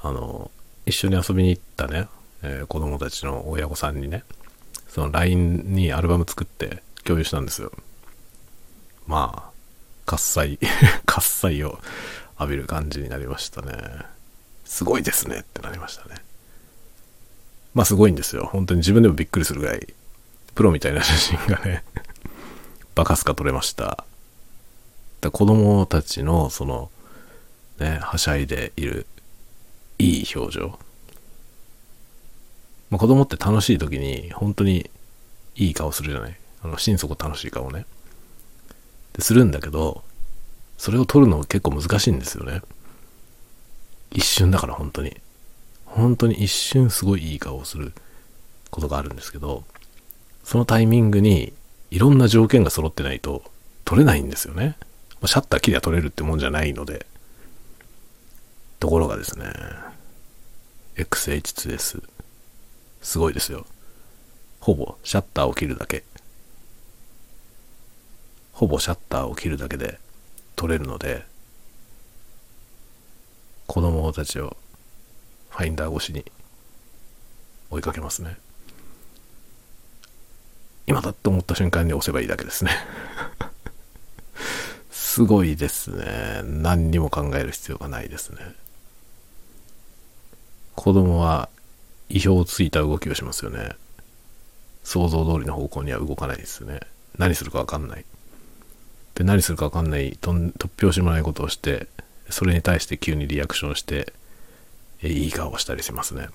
[0.01, 0.49] あの、
[0.85, 2.07] 一緒に遊びに行ったね、
[2.41, 4.23] えー、子供たちの親御さんにね、
[4.91, 7.71] その LINE にアルバム作って共有したんですよ。
[9.07, 9.51] まあ、
[10.05, 10.59] 喝采
[11.07, 11.79] 喝采を
[12.37, 13.73] 浴びる感じになりましたね。
[14.65, 16.15] すごいですねってなりましたね。
[17.73, 18.49] まあすごいんですよ。
[18.51, 19.93] 本当に自分でもびっくりするぐらい
[20.55, 21.85] プロみたいな写真がね
[22.93, 24.03] バカすか撮れました。
[25.21, 26.91] だ子供たちのその
[27.79, 29.07] ねはしゃいでいる
[29.99, 30.79] いい表情、
[32.91, 34.89] まあ、子供って楽しい時に本当に
[35.55, 36.37] いい顔するじゃない？
[36.63, 37.85] あの心底楽しい顔ね
[39.13, 40.03] でするんだけど
[40.77, 42.61] それを撮るの結構難しいんですよね
[44.11, 45.17] 一瞬だから本当に
[45.85, 47.93] 本当に一瞬すごいいい顔をする
[48.69, 49.63] ことがあるんですけど
[50.43, 51.53] そのタイミングに
[51.89, 53.43] いろんな条件が揃ってないと
[53.85, 54.77] 撮れないんですよね。
[55.25, 57.05] シャッター切りゃ撮れるってもんじゃないので。
[58.79, 59.45] ところがですね、
[60.95, 62.01] XH2S、
[63.01, 63.65] すごいですよ。
[64.59, 66.03] ほぼシャッターを切るだけ。
[68.53, 69.99] ほぼシャッターを切るだけで
[70.55, 71.25] 撮れるので、
[73.65, 74.55] 子供たちを
[75.49, 76.25] ファインダー越しに
[77.71, 78.37] 追いかけますね。
[80.85, 82.71] 今だと思った瞬間に押せばいいだけですね
[84.91, 86.41] すごいですね。
[86.43, 88.55] 何にも考える必要がないですね。
[90.75, 91.49] 子供は
[92.11, 93.71] 意表をついた動きをしますよね。
[94.83, 96.79] 想像通りの方向には動かないですよね。
[97.17, 98.05] 何するかわかんない。
[99.15, 101.87] で、何するかわかんないと突拍子もないことをして、
[102.29, 104.13] それに対して急にリアクションして、
[105.03, 106.29] えいい顔をしたりしますね。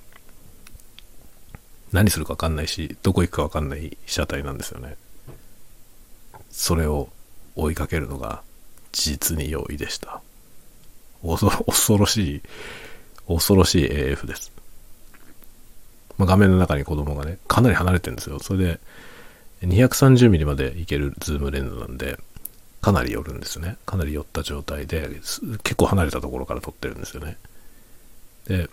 [1.93, 4.97] 何するか分かんないしどこ行くか分かんない被写体なんですよね
[6.51, 7.09] それを
[7.55, 8.43] 追いかけるのが
[8.93, 10.21] 実に容易でした
[11.23, 12.43] 恐ろしい
[13.27, 14.53] 恐ろしい AF です、
[16.18, 18.81] まあ、画面の中に子供がねかなり離れてるんですよそれで
[19.62, 22.18] 230mm までいけるズームレンズなんで
[22.81, 25.09] かなり寄るんですよねかなり寄った状態で
[25.62, 27.37] 結構離れたところから撮ってるんですよね
[28.46, 28.68] で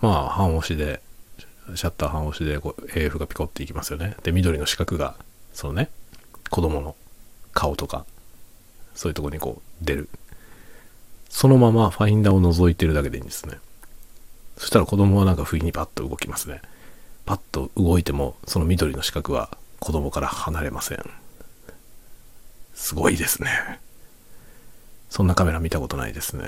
[0.00, 1.00] まあ半押しで
[1.74, 4.16] シャッター半押しでこう AF がピコっていきますよね。
[4.22, 5.16] で、緑の四角が、
[5.54, 5.88] そのね、
[6.50, 6.94] 子供の
[7.52, 8.04] 顔とか、
[8.94, 10.08] そういうとこにこう出る。
[11.30, 13.58] そのままファインダーを覗いてるだけでいいんですね。
[14.56, 16.62] そしたら子供はなんか不意にパッと動きますね。
[17.26, 20.98] パッと動いても、その緑の四角は子供から離れません。
[22.74, 23.80] すごいですね。
[25.10, 26.44] そんなカメラ見たことないですね。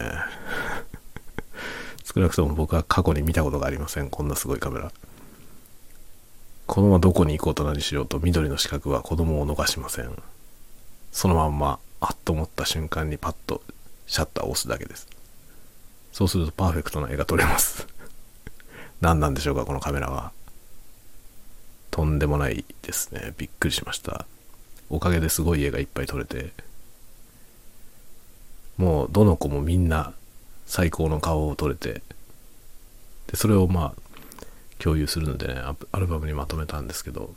[2.05, 4.11] 少なくとも僕は過去に見たことがありません。
[4.11, 4.93] こんなすごいカメラ。
[6.67, 10.21] 子供はどこに行こうと何しようと緑の四角は子供を逃しません。
[11.13, 13.63] そのまんま、あっと思った瞬間にパッと
[14.07, 15.07] シャッターを押すだけです。
[16.13, 17.87] そうするとパーフェクトな絵が撮れます。
[19.01, 20.33] 何なんでしょうか、このカメラは。
[21.91, 23.35] とんでもないですね。
[23.39, 24.27] びっくりしました。
[24.91, 26.53] おかげですごい絵がいっぱい撮れて、
[28.77, 30.13] もうどの子もみんな
[30.67, 32.03] 最高の顔を撮れて、
[33.27, 34.03] で、それをまあ、
[34.79, 35.55] 共有するのでね、
[35.93, 37.35] アルバムにまとめたんですけど、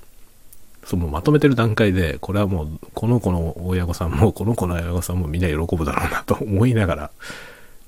[0.84, 7.12] そのまとめてる段階で、これはもう、この子の親御さんも、この子の親御さんもみんな喜ぶだろうなと思いながら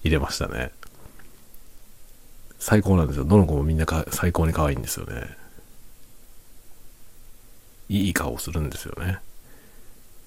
[0.04, 0.72] 入れましたね。
[2.62, 3.26] 最高なんですよ。
[3.26, 5.36] どの子もみんなか最高に可愛いんですよね。
[7.90, 9.18] いい顔するんですよね。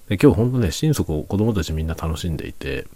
[0.08, 2.88] で今日ほんとね、心底子供たちみんな楽しんでいて、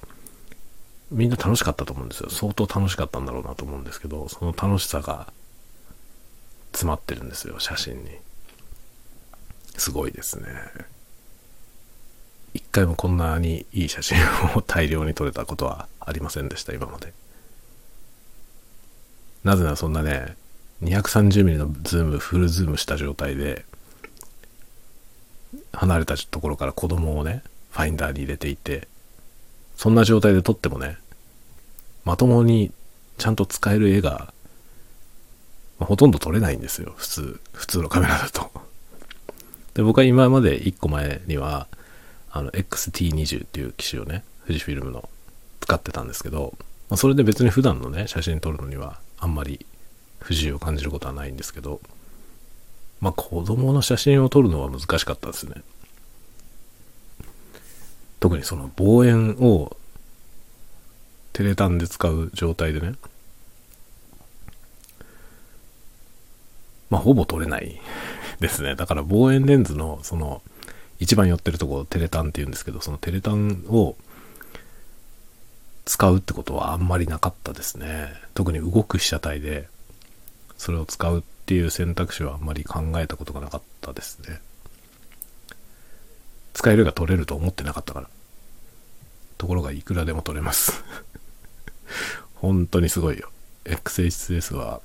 [1.12, 2.31] みんな楽しかったと思うんですよ。
[2.31, 5.33] 相当楽しかったんだろうなと思うんですけど、その楽しさが
[6.72, 8.11] 詰まってるんですよ、写真に。
[9.77, 10.48] すごいですね。
[12.55, 14.18] 一回もこんなにいい写真
[14.57, 17.12] を大量に撮れたことはありませんでした、今まで。
[19.44, 20.37] なぜならそんなね、
[20.83, 23.64] 230mm のズーム、フルズームした状態で、
[25.72, 28.88] 離れたところから子供をね、ファインダーに入れていて、
[29.77, 30.98] そんな状態で撮ってもね、
[32.05, 32.72] まともに
[33.18, 34.33] ちゃんと使える絵が、
[35.79, 36.94] まあ、ほとんど撮れないんですよ。
[36.96, 38.51] 普通、普通のカメラだと。
[39.74, 41.68] で、僕は今まで1個前には、
[42.31, 45.09] あの、XT20 っていう機種をね、富士フィルムの
[45.61, 46.55] 使ってたんですけど、
[46.88, 49.64] まあ、それで別に普段のね、写真撮るのにはあんまり
[50.20, 51.81] 不自由を感じることはないんですけど、
[53.00, 55.62] まあ子供の写真を撮るのは難しかったですね。
[58.20, 59.76] 特にその望遠を
[61.33, 62.94] テレタンで使う状態でね、
[66.90, 67.81] まあほぼ撮れない
[68.40, 68.74] ですね。
[68.74, 70.42] だから望遠レンズのその
[70.98, 73.94] 一番寄ってるとこテレタンって言うんですけど、そのテレタンを
[75.88, 78.12] 使うってことはあんまりなかったですね。
[78.35, 79.68] 特に動く被写体で
[80.59, 84.42] それを使うっていう選択肢はあんまり考えたことがなかったですね。
[86.53, 88.09] 使えるが取れると思ってなかったから。
[89.38, 90.85] ところがいくらでも取れます
[92.35, 93.31] 本当にすごいよ。
[93.64, 94.83] XHS は、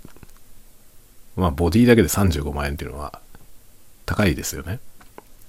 [1.35, 3.19] まあボディだけで35万円っていうのは
[4.05, 4.79] 高いですよね。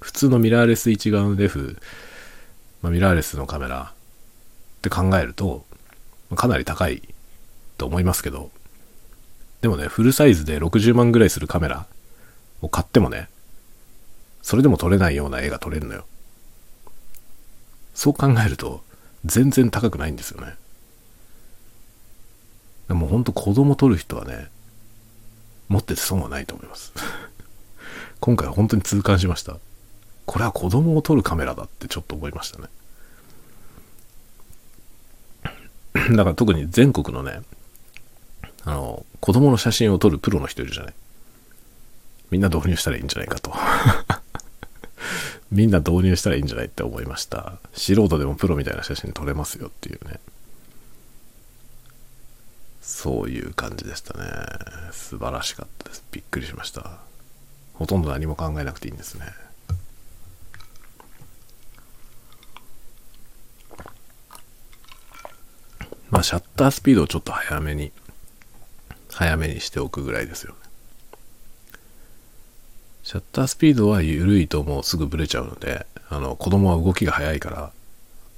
[0.01, 1.79] 普通のミラーレス一眼レフ、
[2.83, 3.93] まあ、ミラーレスのカメラ
[4.85, 5.64] って考えると、
[6.37, 7.03] かなり高い
[7.79, 8.51] と思いますけど、
[9.62, 11.87] でもね、フルサイズで60万ぐらいするカメラ
[12.61, 13.31] を買ってもね、
[14.42, 16.05] それでも撮れないような絵が撮れるのよ。
[17.94, 18.83] そう考えると、
[19.25, 20.55] 全然高くないんですよね。
[22.88, 24.49] でも本当子供撮る人はね、
[25.68, 26.92] 持ってて損はないと思います。
[28.20, 29.57] 今回は本当に痛感しました。
[30.27, 32.68] これは子供を撮るカメラだってちょっと思いましたね。
[36.14, 37.40] だから特に全国のね、
[38.64, 40.94] あの、子供の写真を撮るプロの人いるじゃない。
[42.30, 43.54] みんな導入したらいいんじゃないかと。
[45.52, 47.59] みんな導入したらいいんじゃないって思いました。
[47.74, 50.18] 素人でもプロみたいな写真撮れますよっていうね。
[52.83, 54.24] そういう感じでしたね。
[54.92, 56.02] 素晴らしかったです。
[56.11, 56.98] びっくりしました。
[57.74, 59.26] ほとんど何も考えなくていいんですね。
[66.14, 67.90] まあ、シャッタースピードをちょっと早めに、
[69.11, 70.59] 早めにしておくぐらいですよね。
[73.03, 77.72] シャッタースピードは緩いともうすぐブレちゃうので、あの、子供は動きが速いから、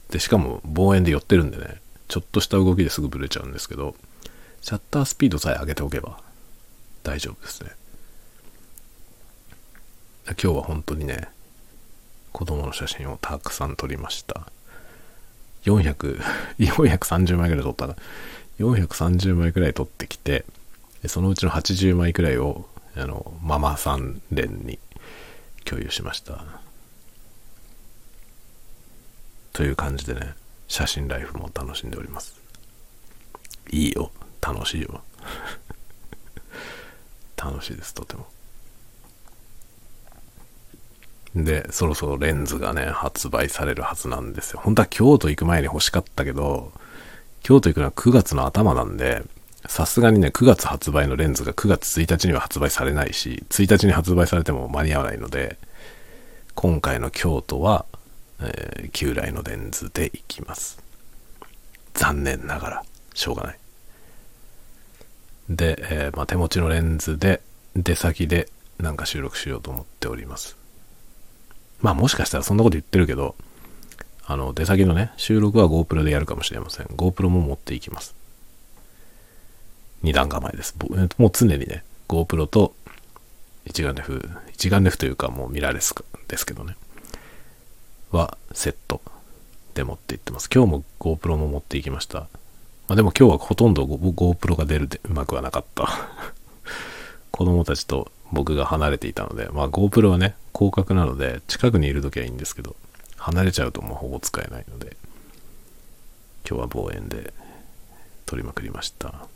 [0.09, 3.95] で、しかも望遠で寄ってるんでね、ちょっとした動きですぐブレちゃうんですけど、
[4.63, 6.19] シャッタースピードさえ上げておけば
[7.03, 7.73] 大丈夫ですね。
[10.29, 11.29] 今日は本当にね、
[12.33, 14.51] 子供の写真をたくさん撮りました。
[15.67, 16.21] 400、
[16.59, 17.97] 430枚ぐらい撮ったな。
[18.59, 20.45] 430枚くらい撮ってきて、
[21.07, 22.67] そのうちの80枚くらいを
[22.99, 24.79] あの、ママさん連に
[25.65, 26.43] 共有しました。
[29.53, 30.35] という感じでね、
[30.67, 32.41] 写真ライフも楽しんでおります。
[33.71, 34.11] いいよ。
[34.41, 35.03] 楽しいよ。
[37.37, 38.27] 楽しいです、とても。
[41.45, 44.61] で、そろそろレンズがね、発売されるはずなんですよ。
[44.63, 46.73] 本当は京都行く前に欲しかったけど、
[47.43, 49.23] 京都行くのは9月の頭なんで、
[49.67, 55.59] さすがにね、9月発売のレンズが9月1日には発売されないし、1日に発売されても間に合わないので、
[56.55, 57.85] 今回の京都は、
[58.41, 60.79] えー、旧来のレンズで行きます。
[61.93, 63.59] 残念ながら、しょうがない。
[65.51, 67.43] で、えー、まあ、手持ちのレンズで、
[67.75, 70.57] 出先でなんか収録しようと思っております。
[71.81, 73.35] まあもしかしたらそんなこと言ってるけど、
[74.25, 76.87] あの、出先のね、収録は GoPro でやるかもしれません。
[76.87, 78.15] GoPro も持っていきます。
[80.03, 80.75] 二段構えです。
[81.19, 82.75] もう常にね、GoPro と
[83.65, 85.95] 一眼レフ、一眼レフというかもうミラーレス
[86.29, 86.77] ですけどね、
[88.13, 89.01] はセット
[89.75, 90.49] で持って行ってます。
[90.53, 92.21] 今日も GoPro も持っていきました。
[92.21, 92.29] ま
[92.93, 95.89] あでも今日はほとんど GoPro が出るでうまくはなかった。
[97.37, 102.77] 子供たちと僕が離れていたので、まあ GoPro はね、広角なので近くにいる時はいいんですけど、
[103.19, 104.97] 離れちゃうともうほぼ使えないので、
[106.49, 107.35] 今日は望遠で
[108.25, 109.27] 撮りまくりました。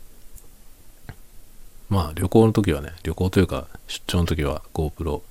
[1.89, 5.21] まあ旅行の時はね、旅行というか出張の時は GoPro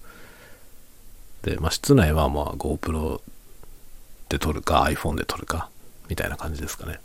[1.42, 3.20] で、まあ室内はまあ GoPro
[4.28, 5.70] で撮るか iPhone で撮るか
[6.08, 7.00] みたいな感じですかね。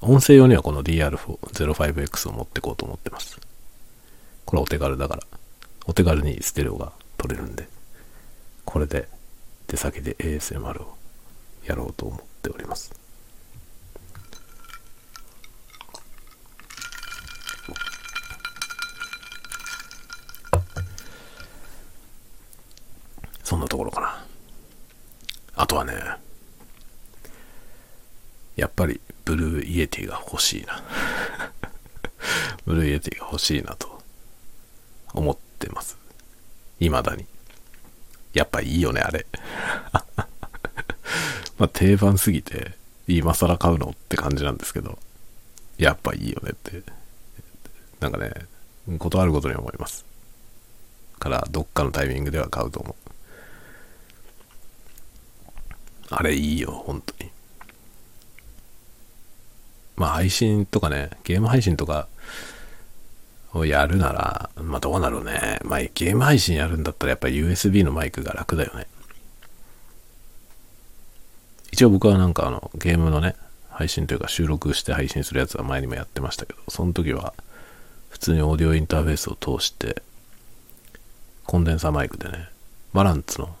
[0.00, 3.38] 音声用にはこの DR05X を持ってこうと思ってます。
[4.54, 5.22] これお手軽だから、
[5.84, 7.66] お手軽にステレオが撮れるんで、
[8.64, 9.08] これで
[9.66, 10.94] 出先で ASMR を
[11.66, 12.94] やろうと思っております。
[23.42, 24.24] そんなところかな。
[25.56, 25.94] あとはね、
[28.54, 30.80] やっぱり Blue Yeti が欲しいな。
[32.64, 33.93] Blue Yeti が欲しいなと
[35.14, 35.96] 思ってます。
[36.80, 37.26] 未だに。
[38.34, 39.26] やっぱいいよね、あれ。
[41.56, 44.98] まあ定番すぎて、今更買うのって感じなんですけど、
[45.78, 46.82] やっぱいいよねって、
[48.00, 48.32] なんかね、
[48.98, 50.04] ことあるごとに思います。
[51.18, 52.94] から、どっかのタイミングでは買うと思う。
[56.10, 57.30] あれいいよ、本当に。
[59.96, 62.08] まあ配信とかね、ゲーム配信とか
[63.54, 65.58] をやるなら、まあどうなるうね。
[65.64, 68.86] まあゲーム配信やるんだったらやっぱり USB のマイクが楽だよね。
[71.72, 73.34] 一応僕はなんかあのゲームのね、
[73.70, 77.34] 配信というか収録して配信するやつは前にもやってましたけど、その時は
[78.10, 80.02] 普通にオーディオインターフェースを通して、
[81.46, 82.48] コンデンサーマイクでね、
[82.92, 83.56] バランツの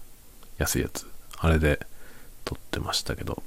[0.58, 1.06] 安いやつ、
[1.38, 1.80] あれで
[2.44, 3.42] 撮ってましたけど、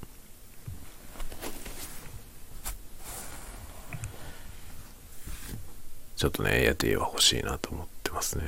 [6.17, 8.43] ちょっとね、エアティは欲しいなと思ってますね。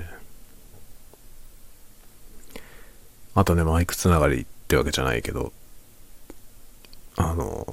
[3.36, 5.54] あとね、マイクつながりってわけじゃないけど、
[7.16, 7.68] あの、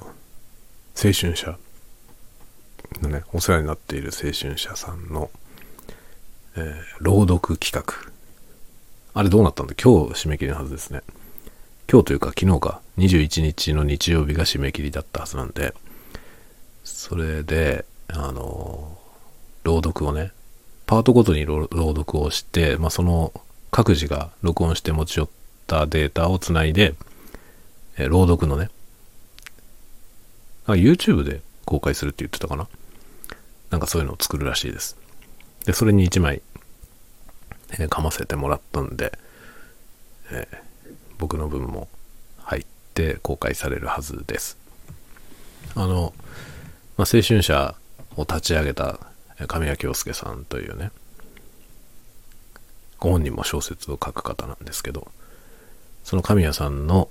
[0.95, 1.57] 青春社
[3.01, 5.31] のね、お世話になっている青春社さんの、
[6.55, 8.11] えー、朗読企画。
[9.15, 9.73] あれどうなったんだ？
[9.73, 11.01] 今日締め切りのはずですね。
[11.91, 15.73] 今日というか昨日か、21日の日曜日が締め切りだったはずなんで、
[16.83, 18.96] それで、あの、
[19.67, 20.31] 朗読をね、
[20.85, 23.33] パートごとに朗読をして、まあ、その
[23.69, 25.29] 各自が録音して持ち寄っ
[25.67, 26.95] たデータをつないで、
[27.97, 28.69] え朗読のね、
[30.67, 32.69] YouTube で公開するって言ってたかな？
[33.69, 34.95] なんかそういうのを作るらしいです。
[35.65, 36.41] で、それに1枚、
[37.71, 39.19] えー、かませてもらったんで、
[40.31, 40.57] えー、
[41.17, 41.89] 僕の分も
[42.37, 44.57] 入って公開されるはずです。
[45.75, 46.13] あの、
[46.95, 47.75] まあ、青春社
[48.15, 49.01] を立ち上げた
[49.45, 50.91] 神谷京介さんというね、
[52.99, 55.11] ご本人も小説を書く方なんですけど、
[56.03, 57.09] その神谷さんの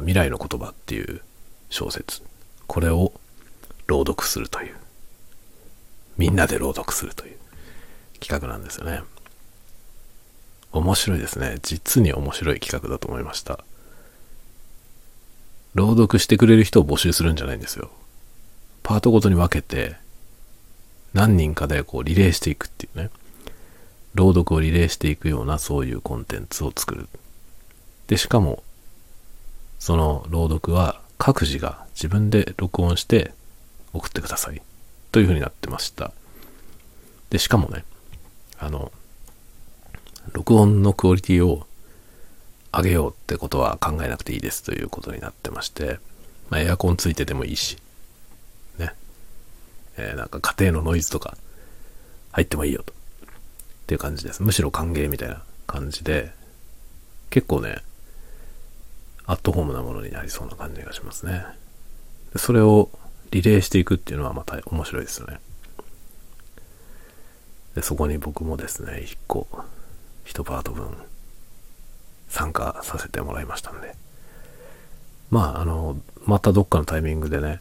[0.00, 1.20] 未来の言葉っていう
[1.70, 2.22] 小説、
[2.66, 3.12] これを
[3.86, 4.74] 朗読するという、
[6.16, 7.36] みんなで朗読するという
[8.20, 9.02] 企画なんですよね。
[10.72, 11.58] 面白いですね。
[11.62, 13.64] 実に面白い企画だと思いました。
[15.74, 17.90] 朗読してくれる人を募集するんじゃないんですよ。
[18.82, 19.96] パートごとに分けて、
[21.14, 23.10] 何人かでこうリレーしていくっていうね。
[24.14, 27.08] 朗読をリレーしていくようなそういうコンテンツを作る。
[28.08, 28.62] で、しかも、
[29.78, 33.32] その朗読は各自が自分で録音して
[33.92, 34.60] 送ってください。
[35.12, 36.12] というふうになってました。
[37.30, 37.84] で、しかもね、
[38.58, 38.92] あの、
[40.32, 41.66] 録音のクオリティを
[42.72, 46.00] 上げようってことは考えなくていいですということになってまして、
[46.50, 47.78] まあ、エアコンついててもいいし、
[49.98, 51.36] えー、なんか家庭のノイズとか
[52.32, 52.92] 入ってもいいよと。
[52.92, 52.96] っ
[53.88, 54.42] ていう感じです。
[54.42, 56.32] むしろ歓迎みたいな感じで、
[57.30, 57.82] 結構ね、
[59.26, 61.44] アットホームなものになりそうな感じがしますね。
[62.36, 62.90] それを
[63.30, 65.40] リレーしていくっていうのはまた面白いですよね。
[67.74, 69.46] で、そこに僕もですね、1個、
[70.26, 70.94] 1パート分
[72.28, 73.94] 参加させてもらいましたんで。
[75.30, 77.58] まあ、あの、またどっかのタイミングでね、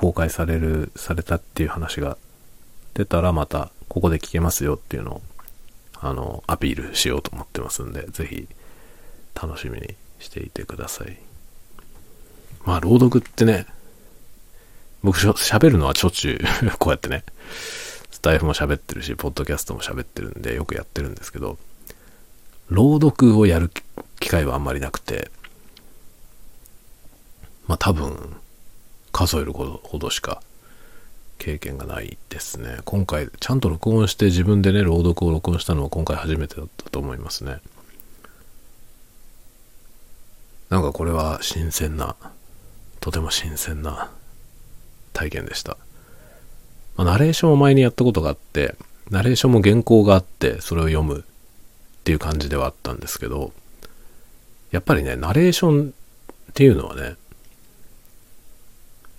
[0.00, 2.16] 公開される、されたっていう話が
[2.94, 5.22] 出たらまたここで聞けますよっていうのを
[6.02, 8.48] あの、アピールしようと思ってますんで、ぜひ
[9.34, 11.18] 楽しみにしていてください。
[12.64, 13.66] まあ、朗読ってね、
[15.02, 16.38] 僕喋るのはしょっちゅう
[16.78, 17.22] こうやってね、
[18.10, 21.58] スタイフも喋ってるし、ポッドキャストも喋ってるんで、よくやってるんですけど、
[22.68, 23.70] 朗読をやる
[24.20, 25.30] 機会はあんまりなくて、
[27.66, 28.36] まあ多分、
[29.12, 30.42] 数えるほどしか
[31.38, 32.78] 経験がないですね。
[32.84, 37.58] 今回、ちゃんと録音して自分でね、朗読を録音したのは今回初めてだったと思いますね。
[40.68, 42.14] なんかこれは新鮮な、
[43.00, 44.10] とても新鮮な
[45.12, 45.76] 体験でした。
[46.96, 48.76] まあ、ナレーションを前にやったことがあって、
[49.10, 53.52] ナレーションも原稿があって、それを読むっていう感じではあったんですけど、
[54.70, 57.16] やっぱりね、ナレーションっていうのはね、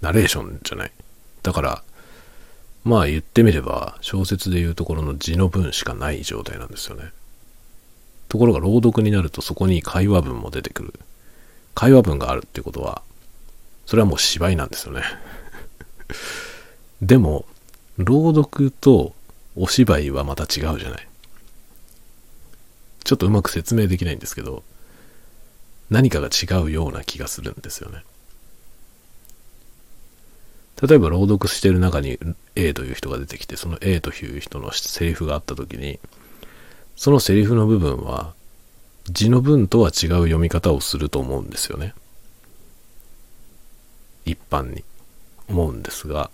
[0.02, 0.92] ナレーションじゃない。
[1.44, 1.84] だから、
[2.84, 7.12] まあ言ってみれば小説でいうところの字の文しかない状態なんですよね。
[8.28, 11.00] ところが朗読になるとそこに会話文も出てくる。
[11.76, 13.02] 会話文があるってことは、
[13.86, 15.04] それはもう芝居なんですよね。
[17.02, 17.46] でも、
[17.98, 19.14] 朗読と
[19.56, 21.08] お芝居はまた違うじゃない。
[23.04, 24.64] ちょっとうまく説明できないんですけど、
[25.90, 28.04] 何かが違うような気がするんですよね。
[30.82, 32.18] 例えば朗読してる中に
[32.56, 36.00] A という人が出てきて、その A という人のセリフがあった時に、
[36.96, 38.34] そのセリフの部分は
[39.10, 41.94] 字の文とは違う読み方をすると思うんですよね。
[44.26, 44.84] 一般に
[45.50, 46.32] 思うんですが、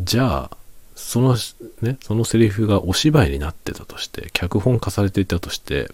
[0.00, 0.56] じゃあ、
[0.94, 1.36] その
[1.82, 5.90] ね、そのセリフがお芝居になってたとして、脚本化されていたとして、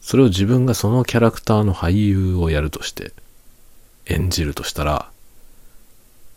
[0.00, 3.12] それを自分がそのキャラクターの俳優をやるとして、
[4.06, 5.10] 演じるとしたら、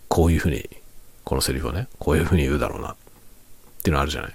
[0.07, 0.69] こういうふうに、
[1.23, 2.95] このセリフをね、こういうふうに言うだろうな、っ
[3.83, 4.33] ていうのあるじゃない。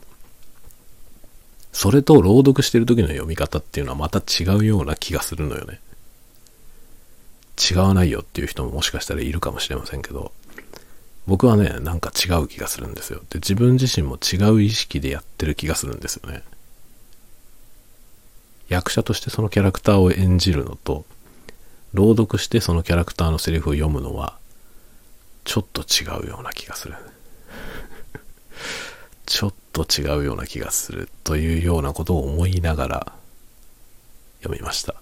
[1.73, 5.81] それと朗読してる時の読み方っていうのはまた違うような気がするのよね。
[7.71, 10.33] 違わないよっていう人ももしかしたらいるかもしれませんけど、
[11.27, 13.21] 僕はね、なんか違う気がするんですよ。
[13.31, 16.43] で、自分自身も違う意識でやってる気がするんですよね。
[18.69, 21.05] 役者としてそのキャラクターを演じるのと、
[21.93, 24.40] 朗読してそのキャラクターのセリフを読むのは
[25.45, 26.95] ちょっと違うような気がする。
[29.27, 33.13] ちょっと違うような気がするというようなことを思いながら
[34.43, 34.95] 読みました。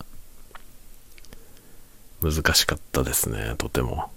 [2.20, 4.10] 難しかったですね、とても。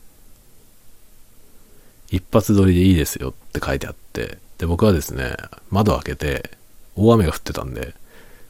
[2.10, 5.38] 一発撮りでいいですよって書いてあって、で、僕はですね、
[5.70, 6.52] 窓開けて、
[6.96, 7.94] 大雨が降ってたんで、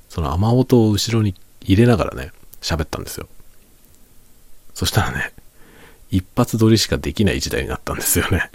[0.10, 3.28] その雨音を後ろに入れながらね、喋ったんですよ。
[4.74, 5.32] そしたらね、
[6.12, 8.52] 一発撮りしかできない時代になったんですよね。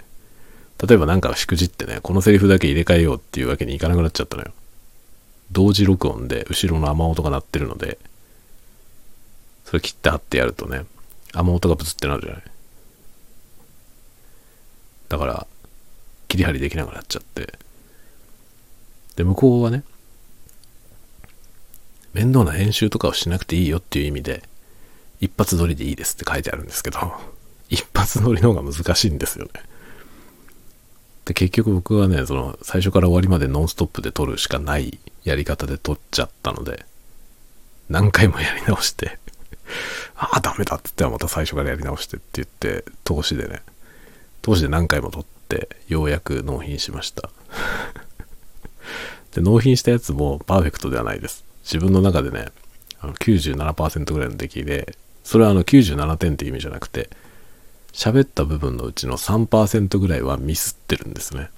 [0.87, 4.53] 例えばなんかしくじってね、このセリフだけ入れ替えようっていうわけにいかなくなっちゃったのよ。
[5.51, 7.97] 同時録音で後ろの雨音が鳴ってるので、
[9.65, 10.85] それ切って貼ってやるとね、
[11.33, 12.43] 雨音がブツってなるじゃない。
[15.09, 15.47] だから、
[16.27, 17.57] 切り張りできなくなっちゃって。
[19.15, 19.83] で、向こうはね、
[22.13, 24.43] 面倒な編集とかをしなくていいよっていう意味で、
[25.21, 26.99] 一発撮りでいいですって書いてあるんですけど、
[27.69, 29.51] 一発撮りの方が難しいんですよね。
[31.25, 36.85] で、結局僕はね、その、最初から終わりまでノンストップで撮るしかないやり方で撮っちゃったので、
[37.89, 39.19] 何回もやり直して
[40.15, 43.61] ああ、ダメだって言ってはまた最初からやり直してって言って、投資でね、
[44.41, 47.29] 投資で何回も撮って、ようやく納品しました
[49.35, 51.43] で、納品したやつもパーフェクトではないです。
[51.63, 52.47] 自分の中でね、
[52.99, 57.09] あの97%ぐらいの出来で、それはあの97点って意味じゃなくて、
[57.97, 61.49] 喋った部分のうちの3%ぐらいはミスってるんですね。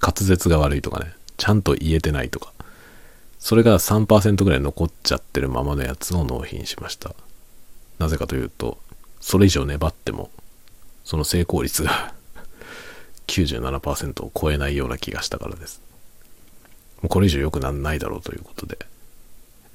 [0.00, 2.52] 滑舌が悪いとかね、ちゃんと言えてないとか。
[3.40, 7.16] それが3%ぐらい残っちゃってるままのやつを納品しました。
[7.98, 8.78] なぜかというと、
[9.20, 10.30] それ以上粘っても、
[11.02, 12.14] その成功率が
[13.26, 15.82] 97%を超えないような気がしたからです。
[17.00, 18.78] もうこれ以上良くなんないだろうということで、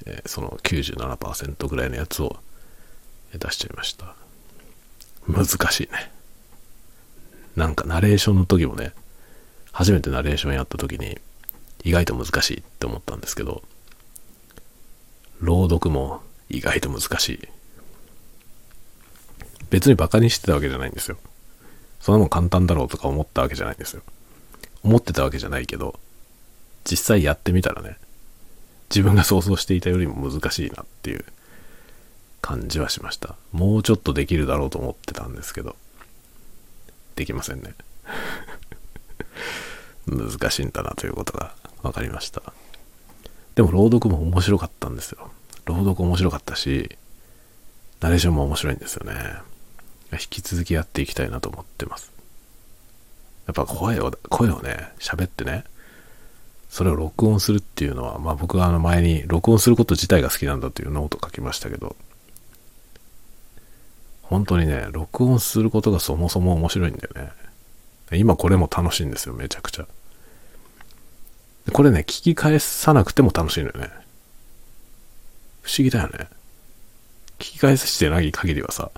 [0.06, 2.38] えー、その97%ぐらいのやつを
[3.38, 4.16] 出しちゃいました。
[5.28, 6.12] 難しいね。
[7.56, 8.94] なんかナレーションの時もね、
[9.72, 11.20] 初めてナレーションやった時に
[11.84, 13.64] 意外と難しいって思ったんですけど、
[15.40, 17.48] 朗読も意外と難しい。
[19.70, 21.18] 別にバカにしてたわけじゃないんですよ。
[22.00, 24.02] そんなもん簡単だろうとか思ったわけじゃないんですよ。
[24.84, 26.00] 思ってたわけじゃないけど、
[26.90, 27.98] 実際やってみたらね、
[28.90, 31.26] 自分が想像していたよりも難しいなっていう
[32.42, 33.36] 感じはしました。
[33.52, 35.76] もうちょっとできるだろうと思ってたんですけど、
[37.16, 37.76] できませんね。
[40.08, 42.42] 難しいんだなということが分かりました。
[43.56, 45.32] でも朗読も面白かったんですよ。
[45.66, 46.98] 朗読面白かったし、
[48.00, 49.14] ナレーションも面白いんですよね。
[50.14, 52.12] 引き続きやっていきたいなと思ってます。
[53.48, 55.66] やっぱ声を、声をね、喋ってね、
[56.70, 61.96] それを録音するっていうのは、まあ僕はあの前に録音すること自体が好きなんだというノート書きましたけど、
[64.30, 67.32] 本当にね、録音することがそもそも面白いんだよね。
[68.12, 69.88] 今これも楽しいんですよ、めちゃくちゃ。
[71.72, 73.90] これね、聞き返さなくても楽しいのよね。
[75.62, 76.28] 不思議だよね。
[77.40, 78.92] 聞き返してない限りはさ、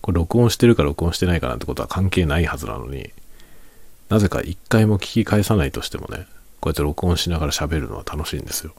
[0.00, 3.10] これ録音してるか録音してないかなんてことは関係ないはずなのに、
[4.08, 6.26] なぜか一回も聞き返さないとしてもね、
[6.60, 8.74] こうやって録音しながら喋るのは楽しいんですよ。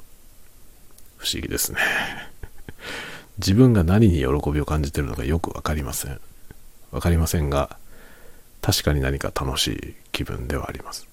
[1.17, 1.79] 不思議ですね。
[3.37, 6.19] 自分が何に喜びを感じてるのかよくわかりません。
[6.91, 7.77] わかりませんが、
[8.61, 11.07] 確かに何か楽しい気分ではあります。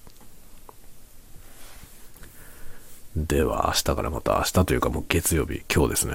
[3.15, 6.13] では、明日からまた、明日というかもう月曜日、今日ですね。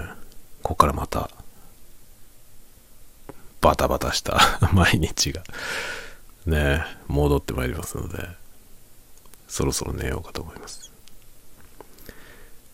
[0.63, 1.31] ここからまた、
[3.61, 4.41] バタバタした
[4.73, 5.43] 毎日が、
[6.47, 8.29] ね、戻ってまいりますので、
[9.49, 10.91] そろそろ寝ようかと思います。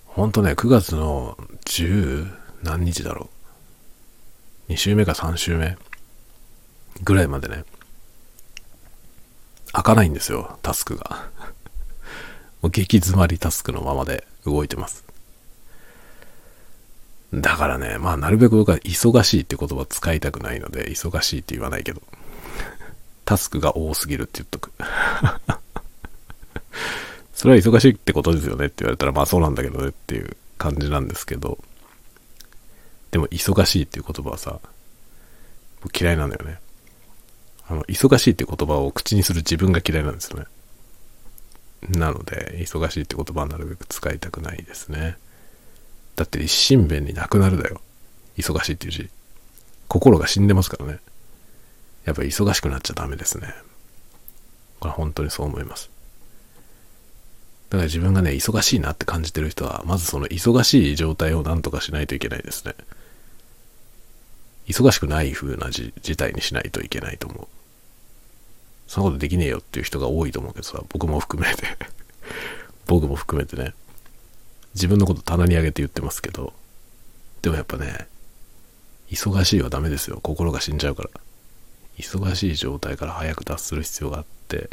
[0.06, 3.28] ほんとね、9月の10何日だろ
[4.68, 5.76] う？2週目か3週目
[7.02, 7.64] ぐらいまでね、
[9.72, 11.28] 開かないんですよ、タスクが。
[12.62, 15.04] もう激詰まりタスクのままで動いてます。
[17.34, 22.02] だからね、まあなるべく僕は忙しいって言葉使いたくないので、忙しいって言わないけど、
[23.24, 24.70] タスクが多すぎるって言っとく。
[27.34, 31.58] それは忙しいってことですよねって言われたら、まあそうなんだけどねっていう感じなんですけど、
[33.12, 34.58] でも忙しいっていう言葉はさ、
[35.98, 36.58] 嫌いなんだよね。
[37.68, 40.46] あの、忙しいって言葉を口にする自分が嫌いなんですよね。
[41.88, 45.16] なので、忙しいって言葉はなるべく使いたくないですね。
[46.16, 47.80] だって一心弁になくなるだよ。
[48.36, 49.10] 忙しいっていう字。
[49.88, 51.00] 心が死んでますからね。
[52.04, 53.54] やっぱ忙しくなっちゃダメですね。
[54.80, 55.90] これ本当にそう思います。
[57.68, 62.74] だから自分がね、忙しいなって感じてる人は、まずその忙しい状態をなんとかしないといけないですね。
[64.72, 67.46] 忙しくない風な事態にしないといけないと思う。
[68.86, 71.78] そんなことできねえよっていう人が多いと思うけどさ、僕も含めて。
[72.86, 73.74] 僕も含めてね、
[74.74, 76.52] 自分のこと棚に上げて言ってますけど、
[77.42, 78.08] でもやっぱね、
[79.10, 80.20] 忙しいはダメですよ。
[80.22, 81.10] 心が死んじゃうから。
[81.98, 84.70] 忙しい状態から早く脱する必要があって。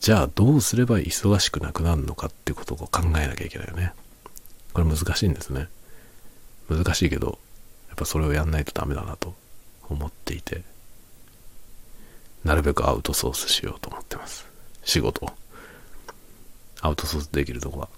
[0.00, 3.92] じゃあどうすれば忙しくなくなるのかってことを考えなきゃいけないよね。
[4.74, 5.68] これ難しいんですね。
[6.68, 7.38] 難しいけど
[7.94, 9.34] っぱそれをやんないとダメだなと
[9.88, 10.62] 思っていて
[12.44, 14.46] なるべくアウトソースしようと思ってます。
[14.84, 15.30] 仕事を。
[16.82, 17.88] アウトソースできるとこは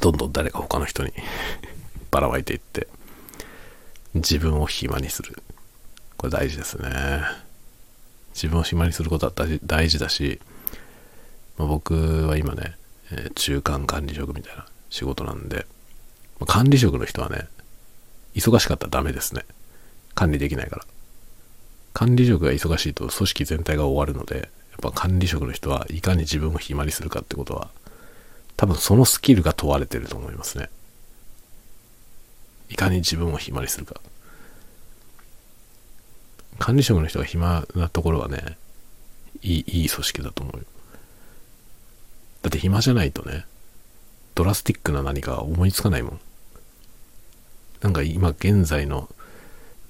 [0.00, 1.12] どんどん誰か他の人に
[2.10, 2.88] ばらまいていって
[4.14, 5.40] 自分を暇にする。
[6.16, 7.22] これ大事ですね。
[8.34, 9.32] 自分を暇にすることは
[9.64, 10.40] 大事だし、
[11.56, 12.76] まあ、僕は今ね、
[13.12, 15.66] え、中間管理職みたいな仕事なんで、
[16.40, 17.48] ま、管理職の人はね
[18.34, 19.44] 忙しかったらダメですね。
[20.14, 20.84] 管理できないから。
[21.92, 24.48] 管理職が忙しいと組織全体が終わるのでやっ
[24.80, 27.68] ぱ管理職の人はいかに自分を暇にするかってことは
[28.56, 30.68] 多分そのスキルが問われてると思いますね。
[32.68, 34.00] いかに自分を暇にするか。
[36.58, 38.56] 管理職の人が暇なところはね
[39.42, 40.64] いいいい組織だと思うよ。
[42.42, 43.46] だって暇じゃないとね
[44.34, 46.20] ドラスティックな何か思いつかないもん。
[47.80, 49.08] なんか今現在の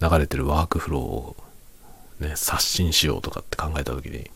[0.01, 1.37] 流れてるワークフローを
[2.21, 4.31] ね、刷新しようとかって考えた時に、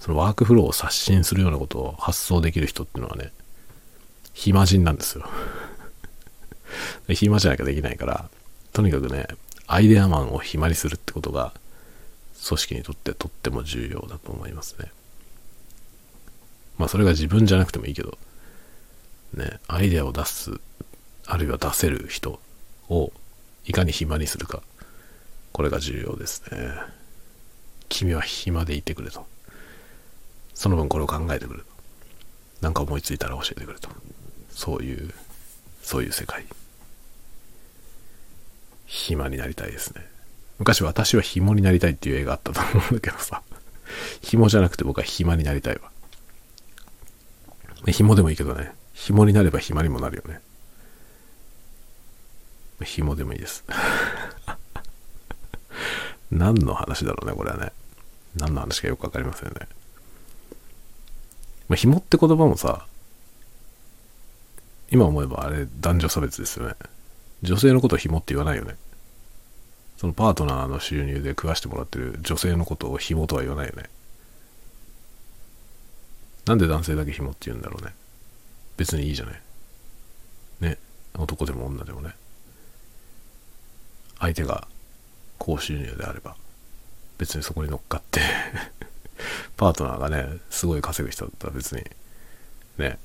[0.00, 3.32] そのワークフローを刷新するようなことを発想できる人っていうのはね、
[4.34, 5.28] 暇人なんですよ。
[7.08, 8.28] 暇じゃなきゃできないから、
[8.72, 9.28] とにかくね、
[9.66, 11.52] アイデアマンを暇にするってことが、
[12.46, 14.90] 組織にとってとっても重要だと思いますね。
[16.78, 18.18] まあそれが自分じゃなくてもいいけど、
[19.34, 20.58] ね、アイデアを出す、
[21.26, 22.40] あるいは出せる人
[22.90, 23.12] を
[23.64, 24.62] いかに暇にするか、
[25.52, 26.72] これが重要ですね。
[27.88, 29.26] 君は暇でいてくれと。
[30.54, 31.66] その分これを考えてくれと。
[32.60, 33.88] 何か思いついたら教えてくれと。
[34.50, 35.14] そういう、
[35.82, 36.44] そういう世界。
[38.86, 40.04] 暇になりたいですね。
[40.58, 43.42] 昔私は紐になりたいっていう映画あったと思うんだけどさ。
[44.20, 45.90] 紐じゃなくて僕は暇になりたいわ。
[47.86, 48.72] 紐でもいいけどね。
[48.92, 50.40] 紐になれば暇にもなるよね。
[52.84, 53.64] 紐でもいいです。
[56.30, 57.72] 何の話だろうね、これはね。
[58.36, 59.54] 何の話かよくわかりませんね。
[61.68, 62.86] まあ、紐って言葉もさ、
[64.90, 66.74] 今思えばあれ男女差別ですよね。
[67.42, 68.76] 女性のことを紐って言わないよね。
[69.96, 73.84] そのパートナーの収入で食わしてもらってる女性のことを紐とは言わないよね。
[76.46, 77.94] なんで男性だけ紐って言うんだろうね。
[78.76, 79.40] 別にいいじゃない。
[80.60, 80.78] ね。
[81.18, 82.14] 男でも女でもね。
[84.20, 84.68] 相手が
[85.38, 86.36] 高収入であれば、
[87.18, 88.20] 別にそこに乗っかって
[89.56, 91.84] パートナーがね、すごい稼ぐ人だったら別に、
[92.78, 92.98] ね、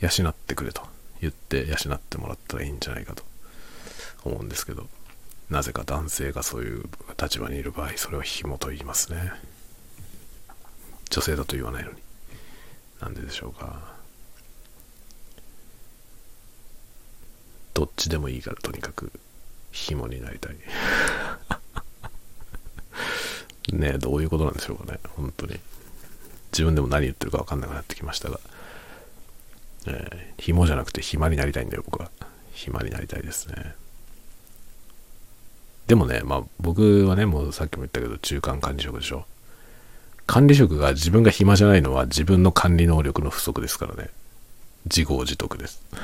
[0.00, 0.82] 養ってくれと
[1.20, 3.24] 言って養ってもらったらいいんじゃないかと
[4.24, 4.88] 思うんですけど、
[5.50, 6.84] なぜか男性がそういう
[7.20, 9.32] 立場にいる場合、それは紐と言いますね。
[11.10, 12.02] 女性だと言わないのに。
[13.00, 13.96] なんででしょうか。
[17.74, 19.12] どっちでもいいからとにかく
[19.76, 20.56] 紐になりたい。
[23.72, 25.00] ねどういうことなんでしょうかね。
[25.16, 25.58] 本当に。
[26.52, 28.40] 自分でも何言ってるか分かんなくなってきましたが。
[29.86, 32.10] えー、紐じゃなくて暇になりたいんだよ、僕は。
[32.52, 33.74] 暇になりたいですね。
[35.86, 39.26] でもね、まあ僕はね、もうさっきも言ったけど、中間管理職でしょ。
[40.26, 44.10] 管理職が自分が暇じゃないのは自分の管理能力の不足ですからね。
[44.86, 45.82] 自業自得です。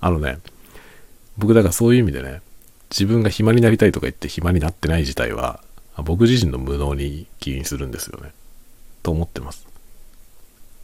[0.00, 0.38] あのね、
[1.36, 2.42] 僕だからそういう意味でね、
[2.90, 5.60] 自分が暇になりたいとか言って暇になってない自体は、
[6.04, 8.32] 僕自身の無能に起因するんですよね。
[9.02, 9.66] と思ってます。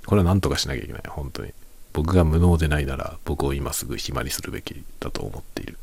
[0.07, 1.03] これは何とかしなきゃいけない。
[1.09, 1.53] 本当に。
[1.93, 5.79] 僕が無能でないなら、僕を今すぐ暇にするべきだと思っている。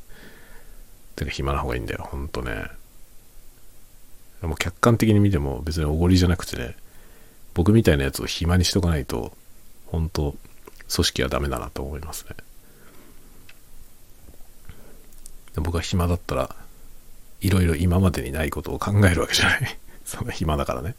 [1.15, 2.07] てか暇な方がいいんだよ。
[2.09, 2.65] ほんとね。
[4.41, 6.75] もう客観的に見ても別におごりじゃなくてね、
[7.53, 9.35] 僕みたいなやつを暇にしとかないと、
[9.87, 10.35] 本当
[10.93, 12.35] 組織はダメだなと思いますね。
[15.61, 16.55] 僕は暇だったら、
[17.41, 19.79] いろいろ今までにないことを考えるわけじゃない。
[20.05, 20.89] そんな暇だからね。
[20.89, 20.97] だか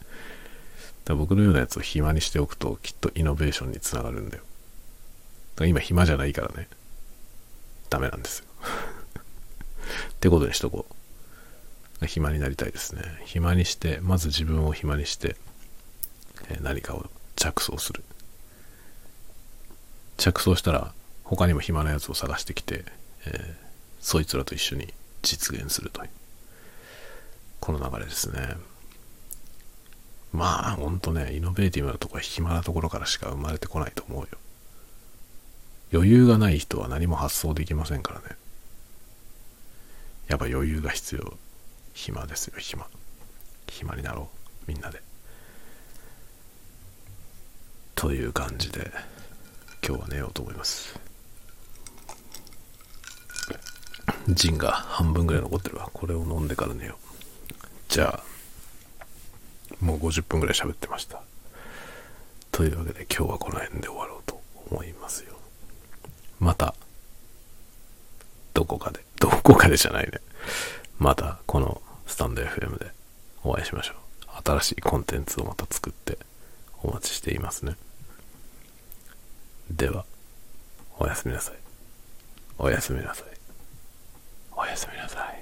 [1.09, 4.43] ら僕のようなやつを暇にしておくと、きっとイノベーションにつながるんだよ。
[5.55, 6.67] だから今暇じゃないからね。
[7.89, 8.45] ダメなんですよ。
[10.11, 12.05] ってことにしとこう。
[12.05, 13.01] 暇になりたいですね。
[13.25, 15.35] 暇にして、まず自分を暇にして、
[16.49, 18.03] えー、何かを着想する。
[20.17, 20.93] 着想したら、
[21.23, 22.85] 他にも暇なやつを探してきて、
[23.25, 23.68] えー
[24.01, 26.09] そいつらと一緒に実現するという。
[27.59, 28.55] この流れですね。
[30.31, 34.27] まあほんとねイノベーティブなとこは暇なところからしか生まれてこないと思うよ。
[35.91, 38.25] 余裕がない人は何も発想できませんからね。
[40.27, 41.37] やっぱ余裕が必要。
[41.93, 42.85] 暇ですよ暇。
[43.67, 44.29] 暇になろ
[44.67, 45.01] うみんなで。
[47.95, 48.91] という感じで
[49.85, 51.08] 今日は寝ようと思います。
[54.27, 55.89] ジンが半分ぐらい残ってるわ。
[55.93, 57.55] これを飲んでから寝よう。
[57.87, 58.23] じゃあ
[59.81, 61.21] もう50分ぐらい喋ってました。
[62.51, 65.33] というわけで今日はこの辺で終わろうと思いますよ。
[66.39, 66.75] また
[68.53, 68.99] どこかで。
[69.19, 70.19] どこかでじゃないね。
[70.97, 72.91] またこのスタンド FM で
[73.43, 73.95] お会いしましょう。
[74.43, 76.17] 新しいコンテンツをまた作って
[76.81, 77.75] お待ちしていますね。
[79.71, 80.05] では
[80.97, 81.55] おやすみなさい。
[82.57, 83.38] おやすみなさい。
[84.59, 85.38] おやすみなさい。